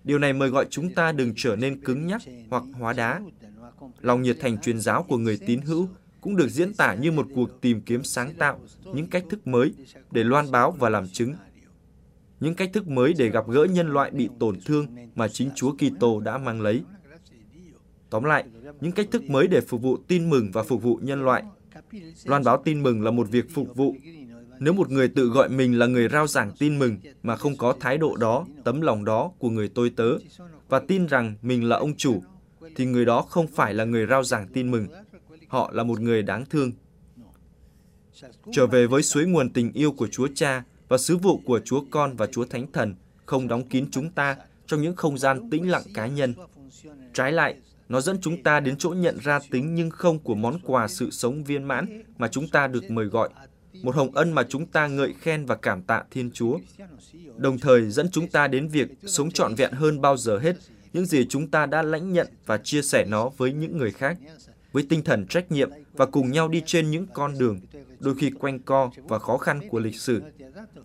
Điều 0.03 0.19
này 0.19 0.33
mời 0.33 0.49
gọi 0.49 0.65
chúng 0.69 0.93
ta 0.93 1.11
đừng 1.11 1.33
trở 1.35 1.55
nên 1.55 1.81
cứng 1.81 2.07
nhắc 2.07 2.21
hoặc 2.49 2.63
hóa 2.73 2.93
đá. 2.93 3.21
Lòng 4.01 4.21
nhiệt 4.21 4.37
thành 4.39 4.57
truyền 4.57 4.79
giáo 4.79 5.03
của 5.03 5.17
người 5.17 5.39
tín 5.45 5.61
hữu 5.61 5.87
cũng 6.23 6.35
được 6.35 6.49
diễn 6.49 6.73
tả 6.73 6.93
như 6.93 7.11
một 7.11 7.27
cuộc 7.35 7.61
tìm 7.61 7.81
kiếm 7.81 8.03
sáng 8.03 8.33
tạo 8.33 8.59
những 8.93 9.07
cách 9.07 9.23
thức 9.29 9.47
mới 9.47 9.73
để 10.11 10.23
loan 10.23 10.51
báo 10.51 10.71
và 10.71 10.89
làm 10.89 11.07
chứng. 11.07 11.33
Những 12.39 12.55
cách 12.55 12.69
thức 12.73 12.87
mới 12.87 13.13
để 13.17 13.29
gặp 13.29 13.47
gỡ 13.47 13.63
nhân 13.63 13.87
loại 13.87 14.11
bị 14.11 14.29
tổn 14.39 14.59
thương 14.65 14.87
mà 15.15 15.27
chính 15.27 15.49
Chúa 15.55 15.75
Kitô 15.75 16.19
đã 16.19 16.37
mang 16.37 16.61
lấy. 16.61 16.81
Tóm 18.09 18.23
lại, 18.23 18.43
những 18.81 18.91
cách 18.91 19.07
thức 19.11 19.23
mới 19.23 19.47
để 19.47 19.61
phục 19.61 19.81
vụ 19.81 19.97
tin 20.07 20.29
mừng 20.29 20.51
và 20.53 20.63
phục 20.63 20.83
vụ 20.83 20.99
nhân 21.01 21.25
loại. 21.25 21.43
Loan 22.25 22.43
báo 22.43 22.61
tin 22.65 22.83
mừng 22.83 23.03
là 23.03 23.11
một 23.11 23.29
việc 23.31 23.45
phục 23.53 23.75
vụ. 23.75 23.95
Nếu 24.59 24.73
một 24.73 24.89
người 24.89 25.07
tự 25.07 25.25
gọi 25.25 25.49
mình 25.49 25.79
là 25.79 25.85
người 25.85 26.09
rao 26.09 26.27
giảng 26.27 26.51
tin 26.59 26.79
mừng 26.79 26.97
mà 27.23 27.35
không 27.35 27.57
có 27.57 27.75
thái 27.79 27.97
độ 27.97 28.15
đó, 28.15 28.45
tấm 28.63 28.81
lòng 28.81 29.05
đó 29.05 29.31
của 29.39 29.49
người 29.49 29.69
tôi 29.69 29.89
tớ 29.89 30.17
và 30.69 30.79
tin 30.79 31.05
rằng 31.05 31.35
mình 31.41 31.69
là 31.69 31.77
ông 31.77 31.95
chủ, 31.97 32.23
thì 32.75 32.85
người 32.85 33.05
đó 33.05 33.21
không 33.21 33.47
phải 33.47 33.73
là 33.73 33.85
người 33.85 34.05
rao 34.05 34.23
giảng 34.23 34.47
tin 34.47 34.71
mừng. 34.71 34.87
Họ 35.53 35.71
là 35.73 35.83
một 35.83 35.99
người 35.99 36.23
đáng 36.23 36.45
thương. 36.45 36.71
Trở 38.51 38.67
về 38.67 38.87
với 38.87 39.03
suối 39.03 39.25
nguồn 39.25 39.53
tình 39.53 39.71
yêu 39.73 39.91
của 39.91 40.07
Chúa 40.07 40.27
Cha 40.35 40.63
và 40.87 40.97
sứ 40.97 41.17
vụ 41.17 41.41
của 41.45 41.59
Chúa 41.65 41.83
Con 41.91 42.15
và 42.15 42.27
Chúa 42.27 42.45
Thánh 42.45 42.71
Thần 42.71 42.95
không 43.25 43.47
đóng 43.47 43.67
kín 43.67 43.91
chúng 43.91 44.09
ta 44.09 44.35
trong 44.67 44.81
những 44.81 44.95
không 44.95 45.17
gian 45.17 45.49
tĩnh 45.49 45.71
lặng 45.71 45.83
cá 45.93 46.07
nhân. 46.07 46.33
Trái 47.13 47.31
lại, 47.31 47.55
nó 47.89 48.01
dẫn 48.01 48.21
chúng 48.21 48.43
ta 48.43 48.59
đến 48.59 48.75
chỗ 48.77 48.89
nhận 48.89 49.17
ra 49.23 49.39
tính 49.51 49.75
nhưng 49.75 49.89
không 49.89 50.19
của 50.19 50.35
món 50.35 50.59
quà 50.63 50.87
sự 50.87 51.11
sống 51.11 51.43
viên 51.43 51.63
mãn 51.63 52.03
mà 52.17 52.27
chúng 52.27 52.47
ta 52.47 52.67
được 52.67 52.91
mời 52.91 53.05
gọi. 53.05 53.29
Một 53.83 53.95
hồng 53.95 54.15
ân 54.15 54.31
mà 54.31 54.43
chúng 54.49 54.65
ta 54.65 54.87
ngợi 54.87 55.13
khen 55.19 55.45
và 55.45 55.55
cảm 55.55 55.81
tạ 55.81 56.03
Thiên 56.11 56.31
Chúa. 56.31 56.57
Đồng 57.37 57.57
thời 57.57 57.91
dẫn 57.91 58.09
chúng 58.11 58.27
ta 58.27 58.47
đến 58.47 58.67
việc 58.67 58.87
sống 59.05 59.31
trọn 59.31 59.55
vẹn 59.55 59.71
hơn 59.71 60.01
bao 60.01 60.17
giờ 60.17 60.37
hết 60.37 60.55
những 60.93 61.05
gì 61.05 61.25
chúng 61.29 61.47
ta 61.47 61.65
đã 61.65 61.81
lãnh 61.81 62.13
nhận 62.13 62.27
và 62.45 62.57
chia 62.57 62.81
sẻ 62.81 63.05
nó 63.05 63.29
với 63.29 63.53
những 63.53 63.77
người 63.77 63.91
khác. 63.91 64.17
Với 64.73 64.85
tinh 64.89 65.03
thần 65.03 65.25
trách 65.27 65.51
nhiệm 65.51 65.69
và 65.93 66.05
cùng 66.05 66.31
nhau 66.31 66.47
đi 66.47 66.61
trên 66.65 66.91
những 66.91 67.07
con 67.13 67.33
đường, 67.39 67.59
đôi 67.99 68.15
khi 68.15 68.29
quanh 68.29 68.59
co 68.59 68.89
và 68.95 69.19
khó 69.19 69.37
khăn 69.37 69.61
của 69.69 69.79
lịch 69.79 69.95
sử, 69.95 70.21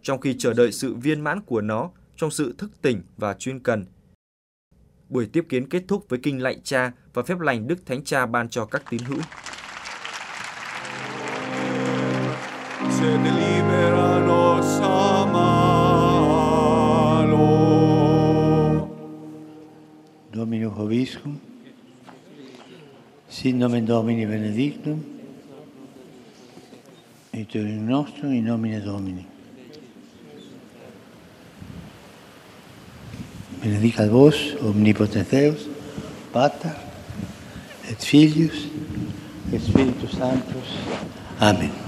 trong 0.03 0.21
khi 0.21 0.35
chờ 0.39 0.55
đợi 0.55 0.73
sự 0.73 0.95
viên 0.95 1.21
mãn 1.21 1.41
của 1.41 1.61
nó 1.61 1.91
trong 2.17 2.31
sự 2.31 2.55
thức 2.59 2.71
tỉnh 2.83 3.03
và 3.17 3.35
chuyên 3.35 3.61
cần. 3.61 3.87
Buổi 5.09 5.29
tiếp 5.33 5.47
kiến 5.49 5.69
kết 5.69 5.83
thúc 5.89 6.05
với 6.09 6.19
kinh 6.23 6.43
lạy 6.43 6.61
cha 6.65 6.93
và 7.15 7.23
phép 7.23 7.41
lành 7.41 7.69
Đức 7.69 7.87
Thánh 7.87 8.05
Cha 8.05 8.27
ban 8.27 8.49
cho 8.49 8.65
các 8.65 8.83
tín 8.91 9.01
hữu. 9.03 9.19
Dominus 20.35 20.73
Hoviscum, 20.73 21.37
Sin 23.29 23.59
nomen 23.59 23.85
Domini 23.85 24.27
benedictum, 24.27 25.05
et 27.33 27.55
in 27.55 27.87
nostrum 27.87 28.33
in 28.33 28.45
nomine 28.45 28.81
Domini. 28.81 29.27
Benedicat 33.63 34.09
vos, 34.09 34.55
omnipotens 34.63 35.29
Deus, 35.31 35.69
Pater, 36.33 36.75
et 37.91 38.05
Filius, 38.05 38.69
et 39.53 39.59
Spiritus 39.59 40.17
Sanctus. 40.17 40.79
Amen. 41.41 41.88